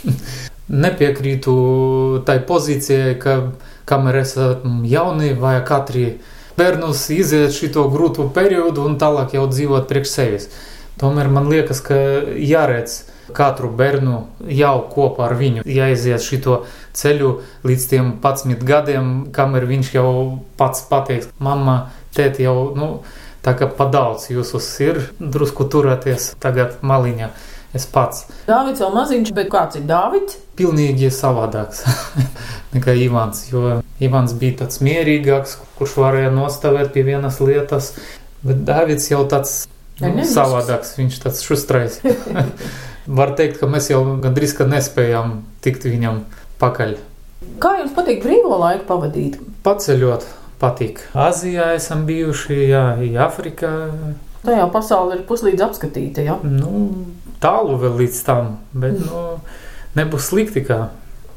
Nepiekrītu 0.83 1.55
tai 2.23 2.37
pozīcijai, 2.47 3.17
ka 3.19 3.35
kamēr 3.89 4.21
esat 4.21 4.63
jauni 4.87 5.33
vai 5.35 5.57
katri 5.67 6.05
bērnus 6.57 7.07
iziet 7.13 7.55
šo 7.55 7.87
grūto 7.93 8.27
periodu 8.35 8.85
un 8.87 8.99
tālāk 9.01 9.35
jau 9.37 9.47
dzīvot 9.49 9.89
priekš 9.89 10.13
sevis. 10.13 10.47
Tomēr 11.01 11.29
man 11.33 11.49
liekas, 11.49 11.81
ka 11.81 11.97
jāredz 12.37 13.01
katru 13.33 13.71
bērnu 13.73 14.19
jau 14.51 14.75
kopā 14.91 15.27
ar 15.29 15.35
viņu, 15.39 15.63
jāiziet 15.65 16.21
šo 16.21 16.59
ceļu 16.93 17.33
līdz 17.65 17.87
tiem 17.89 18.11
11 18.21 18.65
gadiem, 18.67 19.11
kamēr 19.33 19.65
viņš 19.69 19.93
jau 19.95 20.09
pats 20.59 20.85
pateiks, 20.89 21.31
mamma, 21.39 21.93
tēti 22.15 22.45
jau, 22.45 22.73
nu, 22.77 22.89
tā 23.43 23.55
kā 23.57 23.67
padaudz 23.67 24.29
jūsus 24.31 24.69
ir, 24.85 25.01
drusku 25.19 25.65
turēties 25.71 26.33
tagad 26.43 26.77
maliņā. 26.85 27.31
Es 27.73 27.87
pats. 27.89 28.27
Dāvids 28.45 28.81
vēl 28.83 28.91
maziņš, 28.93 29.29
bet 29.33 29.47
kāds 29.49 29.79
ir 29.79 29.85
Dāvids? 29.89 30.37
Pilnīgi 30.59 31.09
savādāks 31.13 31.81
nekā 32.75 32.93
Ivans, 33.01 33.47
jo 33.49 33.79
Ivans 34.03 34.35
bija 34.37 34.59
tāds 34.61 34.77
mierīgāks, 34.85 35.57
kurš 35.79 35.95
varēja 36.03 36.33
nostāvēt 36.35 36.91
pie 36.93 37.05
vienas 37.07 37.39
lietas, 37.41 37.95
bet 38.45 38.61
Dāvids 38.67 39.09
jau 39.09 39.23
tāds 39.29 39.63
nu, 40.01 40.25
savādāks, 40.29 40.93
viņš 40.99 41.17
tāds 41.25 41.41
šustrais. 41.45 41.97
Var 43.19 43.33
teikt, 43.39 43.57
ka 43.59 43.67
mēs 43.67 43.89
jau 43.91 44.03
gandrīz 44.21 44.53
ka 44.55 44.69
nespējām 44.69 45.39
tikt 45.65 45.89
viņam 45.89 46.21
pakaļ. 46.61 46.93
Kā 47.63 47.73
jums 47.81 47.97
patīk 47.97 48.21
brīvo 48.23 48.55
laiku 48.61 48.85
pavadīt? 48.87 49.41
Paceļot, 49.65 50.27
patīk. 50.61 51.01
Azijā 51.17 51.73
esam 51.79 52.05
bijuši, 52.07 52.59
jā, 52.69 52.85
Afrikā. 53.25 53.73
Tajā 54.43 54.69
pasaule 54.71 55.17
ir 55.17 55.25
puslīdz 55.27 55.65
apskatīta, 55.65 56.23
jā? 56.23 56.37
Nu, 56.43 56.85
tālu 57.43 57.77
vēl 57.81 57.99
līdz 58.03 58.19
tam, 58.25 58.57
bet 58.73 58.97
nu, 59.03 59.23
nebūs 59.97 60.31
slikti, 60.31 60.63
ka 60.65 60.87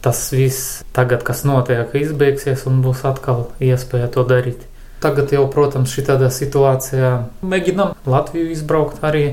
tas 0.07 0.29
viss 0.31 0.85
tagad, 0.95 1.25
kas 1.27 1.43
notiek, 1.49 1.91
izbeigsies 1.99 2.67
un 2.71 2.81
būs 2.85 3.03
atkal 3.09 3.49
iespēja 3.63 4.09
to 4.15 4.23
darīt. 4.29 4.63
Tagad 5.03 5.33
jau, 5.35 5.45
protams, 5.53 5.93
šī 5.93 6.07
tādā 6.07 6.31
situācijā 6.33 7.11
mēģinām 7.45 7.97
Latviju 8.09 8.53
izbraukt 8.55 9.03
arī, 9.05 9.27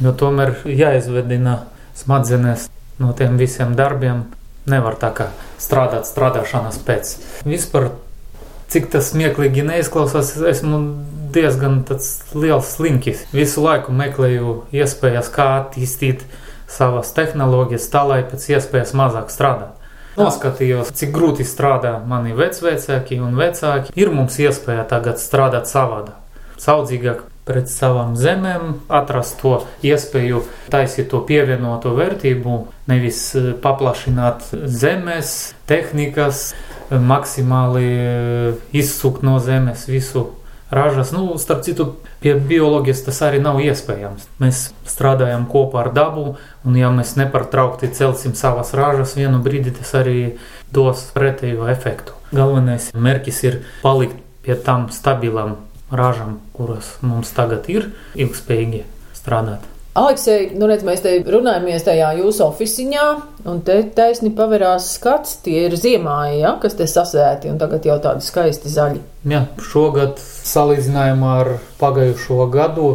jo 0.00 0.12
tomēr 0.16 0.54
jāizvedina 0.64 1.58
smadzenes 1.98 2.70
no 3.02 3.12
tiem 3.18 3.36
visiem 3.40 3.74
darbiem. 3.78 4.24
Nevar 4.70 4.94
tā 4.94 5.10
kā 5.10 5.26
strādāt 5.58 6.06
strādāšanas 6.06 6.78
pēc. 6.86 7.16
Vispār, 7.42 7.88
cik 8.72 8.88
tas 8.92 9.10
smieklīgi 9.12 9.64
neizklausās, 9.68 10.34
esmu 10.48 10.80
diezgan 11.32 11.82
liels 12.34 12.72
slinkis. 12.76 13.26
Visu 13.32 13.64
laiku 13.64 13.92
meklēju 13.96 14.56
iespējas, 14.74 15.30
kā 15.32 15.48
attīstīt 15.60 16.24
savas 16.72 17.12
tehnoloģijas 17.16 17.88
tā, 17.92 18.04
lai 18.08 18.20
pēc 18.28 18.48
iespējas 18.56 18.94
mazāk 18.96 19.32
strādāt. 19.32 19.78
Noskatījos, 20.16 20.90
cik 20.96 21.12
grūti 21.14 21.44
strādā 21.48 21.94
mani 22.04 22.34
vecvecāki 22.36 23.16
un 23.24 23.36
vecāki. 23.38 23.94
Ir 23.96 24.12
mums 24.12 24.36
iespēja 24.44 24.84
tagad 24.90 25.20
strādāt 25.20 25.70
savādāk, 25.70 26.18
saudzīgāk 26.60 27.22
pret 27.48 27.70
savām 27.72 28.12
zemēm, 28.18 28.84
atrast 28.92 29.40
to 29.40 29.56
iespēju, 29.82 30.44
taisīt 30.70 31.08
to 31.10 31.22
pievienoto 31.26 31.94
vērtību, 31.96 32.58
nevis 32.92 33.24
paplašināt 33.64 34.52
zemes, 34.70 35.32
tehnikas, 35.66 36.52
maksimāli 37.00 37.86
izsukt 38.76 39.22
no 39.22 39.38
zemes 39.40 39.86
visu 39.88 40.28
ražas. 40.72 41.12
Nu, 41.12 41.38
starp 41.38 41.62
citu, 41.64 41.86
pie 42.20 42.34
bioloģijas 42.34 43.04
tas 43.06 43.20
arī 43.26 43.40
nav 43.44 43.60
iespējams. 43.60 44.28
Mēs 44.40 44.62
strādājam 44.88 45.44
kopā 45.50 45.84
ar 45.84 45.92
dabu, 45.92 46.36
un 46.64 46.78
ja 46.78 46.90
mēs 46.94 47.14
nepārtraukti 47.20 47.92
celsim 47.92 48.34
savas 48.38 48.72
ražas, 48.76 49.16
vienu 49.18 49.42
brīdi 49.44 49.74
tas 49.76 49.92
arī 50.00 50.38
dos 50.72 51.10
pretējo 51.16 51.68
efektu. 51.72 52.16
Galvenais 52.32 52.88
mērķis 52.96 53.42
ir 53.44 53.60
palikt 53.82 54.16
pie 54.42 54.56
tam 54.56 54.88
stabilam 54.90 55.58
ražam, 55.92 56.40
kuras 56.56 56.96
mums 57.04 57.30
tagad 57.36 57.68
ir, 57.68 57.92
ilgspējīgi 58.16 58.86
strādāt. 59.16 59.68
Aleksei, 59.92 60.46
nu 60.56 60.64
redz, 60.70 60.86
mēs 60.88 61.02
te 61.04 61.10
runājamies 61.20 61.82
tajā 61.84 62.14
jūsu 62.16 62.46
oficiņā, 62.46 63.06
un 63.52 63.58
te 63.66 63.74
taisni 63.92 64.30
paverās 64.32 64.86
skats, 64.94 65.34
tie 65.44 65.66
ir 65.66 65.76
ziemā, 65.76 66.16
ja, 66.32 66.54
kas 66.62 66.78
te 66.78 66.86
sasēti, 66.88 67.50
un 67.52 67.58
tagad 67.60 67.84
jau 67.84 67.98
tādi 68.00 68.24
skaisti 68.24 68.72
zaļi. 68.72 69.02
Jā, 69.28 69.42
šogad 69.60 70.16
salīdzinājumā 70.22 71.34
ar 71.42 71.50
pagājušo 71.82 72.46
gadu 72.54 72.94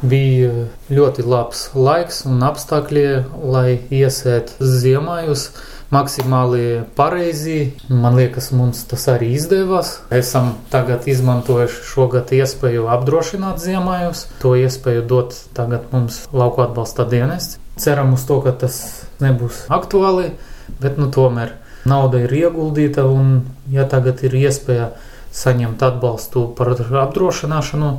bija 0.00 0.64
ļoti 0.88 1.26
labs 1.28 1.66
laiks 1.76 2.22
un 2.30 2.40
apstākļi, 2.48 3.04
lai 3.44 3.76
iesēt 3.92 4.54
ziemājus 4.64 5.50
maksimāli 5.90 6.84
pareizi. 6.96 7.72
Man 7.88 8.16
liekas, 8.18 8.50
mums 8.56 8.82
tas 8.90 9.06
arī 9.10 9.32
izdevās. 9.36 9.96
Esam 10.14 10.54
tagad 10.72 11.08
izmantojuši 11.10 11.82
šogad 11.90 12.32
iespēju 12.34 12.88
apdrošināt 12.94 13.62
ziemājus. 13.62 14.26
To 14.42 14.54
iespēju 14.58 15.06
dot 15.10 15.36
tagad 15.56 15.90
mums 15.94 16.22
lauku 16.32 16.64
atbalsta 16.64 17.06
dienests. 17.10 17.58
Ceram 17.80 18.14
uz 18.14 18.26
to, 18.28 18.40
ka 18.44 18.52
tas 18.64 18.80
nebūs 19.22 19.64
aktuāli, 19.72 20.34
bet 20.82 20.98
nu 21.00 21.08
tomēr 21.12 21.54
nauda 21.88 22.20
ir 22.26 22.34
ieguldīta 22.36 23.06
un 23.08 23.40
ja 23.72 23.86
tagad 23.88 24.20
ir 24.26 24.36
iespēja 24.36 24.90
saņemt 25.32 25.82
atbalstu 25.86 26.48
par 26.58 26.74
apdrošināšanu, 26.76 27.94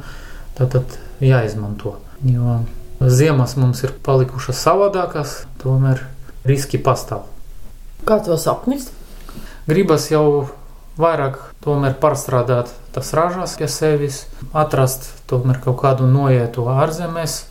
tad, 0.60 0.76
tad 0.76 1.00
jāizmanto. 1.24 1.98
Jo 2.28 2.60
ziemas 3.02 3.56
mums 3.58 3.82
ir 3.88 3.96
palikušas 4.06 4.62
savādākas, 4.62 5.42
tomēr 5.64 6.04
riski 6.46 6.78
pastāv. 6.82 7.31
Kāds 8.08 8.30
vēl 8.32 8.40
sapnis? 8.42 8.90
Gribas 9.70 10.08
jau 10.12 10.50
vairāk 11.02 11.38
tomēr 11.64 11.96
pārstrādāt 12.02 12.72
tas 12.96 13.14
ražas 13.16 13.56
pie 13.60 13.70
sevis, 13.72 14.26
atrast 14.54 15.12
tomēr 15.30 15.62
kaut 15.64 15.80
kādu 15.84 16.10
noietu 16.10 16.68
ārzemēs. 16.72 17.46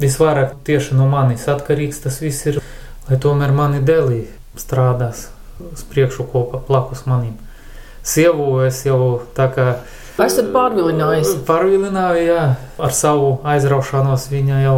Visvairāk 0.00 0.54
tieši 0.64 0.96
no 0.96 1.08
manis 1.10 1.44
atkarīgs 1.52 2.00
tas 2.06 2.20
viss 2.22 2.46
ir, 2.48 2.62
lai 3.10 3.18
tomēr 3.20 3.52
mani 3.52 3.82
dēlī 3.84 4.22
strādās 4.56 5.26
uz 5.60 5.84
priekšu 5.90 6.24
kopā 6.32 6.62
plakus 6.64 7.04
manim. 7.10 7.36
Sievu 8.06 8.62
es 8.64 8.84
jau 8.86 9.26
tā 9.36 9.50
kā 9.52 9.68
Esat 10.16 10.46
pārvilinājis? 10.54 11.34
Pārvilināju, 11.44 12.20
jā, 12.24 12.44
ar 12.80 12.92
savu 12.96 13.34
aizraušanos 13.44 14.30
viņa 14.32 14.62
jau 14.62 14.76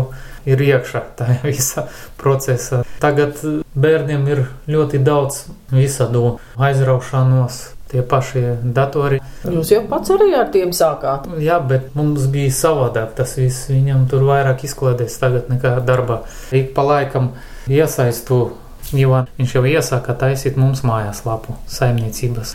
ir 0.49 0.63
iekšā 0.65 1.03
tajā 1.19 1.41
visā 1.51 1.87
procesā. 2.21 2.83
Tagad 3.03 3.41
bērniem 3.79 4.29
ir 4.33 4.45
ļoti 4.71 5.03
daudz 5.05 5.47
visādu 5.75 6.39
aizraušanos. 6.59 7.67
Tie 7.89 8.03
paši 8.05 8.43
datori. 8.77 9.17
Jūs 9.49 9.71
jau 9.73 9.79
pats 9.89 10.11
arī 10.13 10.35
ar 10.37 10.51
tiem 10.53 10.75
sākāt? 10.77 11.25
Jā, 11.41 11.57
bet 11.65 11.95
mums 11.97 12.27
bija 12.29 12.53
savādāk. 12.53 13.15
Tas 13.17 13.33
viss 13.39 13.71
viņam 13.73 14.03
tur 14.11 14.27
vairāk 14.29 14.67
izklaidēs 14.69 15.17
tagad 15.23 15.49
nekā 15.49 15.79
darbā. 15.89 16.19
Ik 16.53 16.75
pa 16.77 16.85
laikam 16.85 17.31
iesaistu, 17.65 18.43
jo 18.93 19.23
viņš 19.39 19.57
jau 19.57 19.65
iesāka 19.73 20.19
taisīt 20.21 20.61
mums 20.61 20.85
mājās 20.85 21.25
lapu 21.25 21.57
saimniecības. 21.79 22.53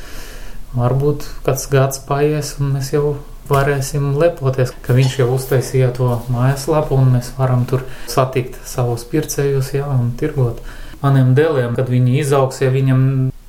Varbūt 0.78 1.26
kāds 1.48 1.66
gads 1.74 2.06
paies 2.06 2.54
un 2.60 2.76
mēs 2.78 2.94
jau 2.94 3.16
varēsim 3.50 4.14
lepoties, 4.20 4.74
ka 4.86 4.96
viņš 4.96 5.20
jau 5.20 5.30
uztaisīja 5.36 5.92
to 5.98 6.10
mājaslapu 6.34 6.98
un 7.00 7.14
mēs 7.18 7.34
varam 7.38 7.66
tur 7.70 7.86
satikt 8.12 8.60
savus 8.70 9.06
pircējus 9.10 9.74
jā, 9.78 9.88
un 9.88 10.14
tirgot. 10.20 10.64
Maniem 11.04 11.34
dēliem, 11.36 11.76
kad 11.76 11.90
viņi 11.92 12.20
izaugs, 12.22 12.62
ja 12.64 12.72
viņam 12.72 13.04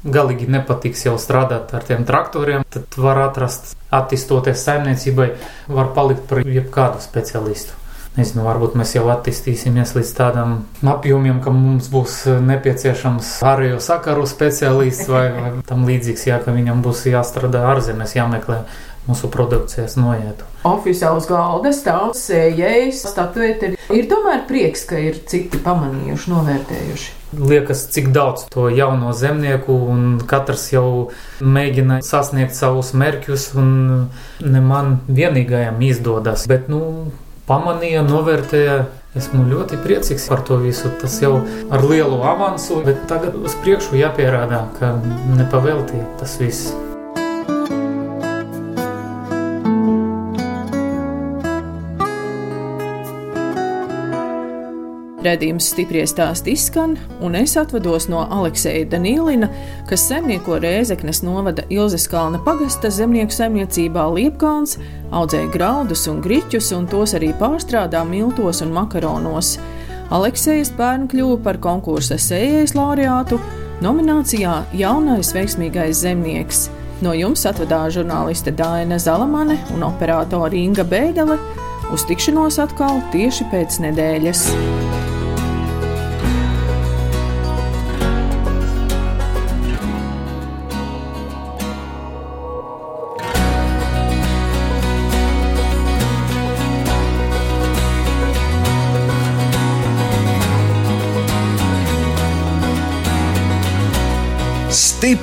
galīgi 0.04 0.48
nepatiks 0.50 1.06
jau 1.06 1.14
strādāt 1.20 1.72
ar 1.76 1.86
tiem 1.86 2.04
traktoriem, 2.08 2.66
tad 2.70 2.98
var 3.00 3.22
atrast, 3.28 3.72
attīstoties 3.94 4.66
saimniecībai, 4.66 5.30
var 5.70 5.94
palikt 5.96 6.28
par 6.28 6.44
jebkādu 6.44 7.00
specialistu. 7.04 7.78
Nezinu, 8.14 8.44
varbūt 8.46 8.76
mēs 8.78 8.92
jau 8.94 9.08
attīstīsimies 9.10 9.96
līdz 9.96 10.10
tādam 10.14 10.52
apjomiem, 10.86 11.40
ka 11.42 11.50
mums 11.50 11.88
būs 11.90 12.20
nepieciešams 12.46 13.40
ārējo 13.42 13.80
sakaru 13.82 14.22
speciālists 14.30 15.10
vai, 15.10 15.24
vai 15.34 15.50
tam 15.66 15.82
līdzīgs, 15.88 16.28
jā, 16.28 16.38
ka 16.44 16.54
viņam 16.54 16.84
būs 16.84 17.08
jāstrādā 17.10 17.64
ārzemēs, 17.72 18.14
jāmeklē 18.14 18.60
mūsu 19.08 19.28
produkcijas 19.32 19.96
noietu. 20.00 20.46
Oficiāls 20.64 21.26
galda 21.28 21.74
stāv 21.76 22.14
sējējs, 22.16 23.02
statuēti. 23.12 23.74
Ir 23.92 24.08
tomēr 24.10 24.46
prieks, 24.48 24.86
ka 24.88 25.00
ir 25.00 25.18
citi 25.28 25.60
pamanījuši, 25.64 26.32
novērtējuši. 26.32 27.12
Liekas, 27.34 27.88
cik 27.92 28.12
daudz 28.14 28.46
to 28.52 28.68
jauno 28.72 29.12
zemnieku, 29.16 29.74
un 29.90 30.06
katrs 30.30 30.68
jau 30.72 30.86
mēģina 31.42 31.98
sasniegt 32.06 32.56
savus 32.56 32.94
mērķus, 32.96 33.50
un 33.58 33.70
ne 34.40 34.64
man 34.64 34.98
vienīgajam 35.10 35.82
izdodas. 35.84 36.46
Bet, 36.50 36.70
nu, 36.72 37.10
pamanīja, 37.50 38.04
novērtēja. 38.08 38.84
Esmu 39.14 39.44
ļoti 39.46 39.76
priecīgs 39.78 40.24
par 40.26 40.40
to 40.42 40.56
visu. 40.58 40.88
Tas 40.98 41.20
jau 41.22 41.36
ar 41.70 41.84
lielu 41.86 42.16
avansu, 42.26 42.80
bet 42.82 43.04
tagad 43.10 43.36
uz 43.38 43.54
priekšu 43.62 44.00
jāpierādā, 44.00 44.64
ka 44.80 44.96
nepavēlti 45.38 46.02
tas 46.18 46.34
viss. 46.42 46.74
Redījums 55.24 55.70
stipri 55.72 56.02
stāst 56.04 56.48
izskan, 56.50 56.98
un 57.24 57.36
es 57.38 57.54
atvados 57.56 58.10
no 58.12 58.26
Alekseja 58.34 58.84
Danīlina, 58.92 59.48
kas 59.88 60.02
saimnieko 60.10 60.58
Rēzeknes 60.60 61.22
novada 61.24 61.64
Ilzes 61.72 62.04
kalna 62.12 62.40
pagasta 62.44 62.90
zemnieku 62.92 63.32
saimniecībā 63.32 64.04
Liepkalns, 64.12 64.76
audzēja 65.16 65.48
graudus 65.54 66.04
un 66.12 66.20
griķus, 66.24 66.68
un 66.76 66.84
tos 66.92 67.16
arī 67.16 67.30
pārstrādā 67.40 68.02
miltos 68.04 68.60
un 68.66 68.74
makaronos. 68.76 69.54
Aleksejas 70.12 70.74
bērni 70.76 71.08
kļuva 71.14 71.38
par 71.46 71.60
konkursa 71.62 72.18
sējais 72.20 72.76
laureātu 72.76 73.40
nominācijā 73.84 74.58
Jaunais 74.76 75.32
veiksmīgais 75.32 76.04
zemnieks. 76.04 76.66
No 77.00 77.16
jums 77.16 77.46
atvedās 77.48 77.96
žurnāliste 77.96 78.52
Dāna 78.52 79.00
Zalamane 79.00 79.56
un 79.72 79.88
operātore 79.88 80.60
Inga 80.60 80.84
Bēdelē. 80.84 81.40
Uz 81.92 82.04
tikšanos 82.08 82.60
atkal 82.60 83.00
tieši 83.12 83.48
pēc 83.52 83.80
nedēļas. 83.88 84.46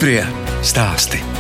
Stiprie 0.02 0.24
stāsti. 0.66 1.31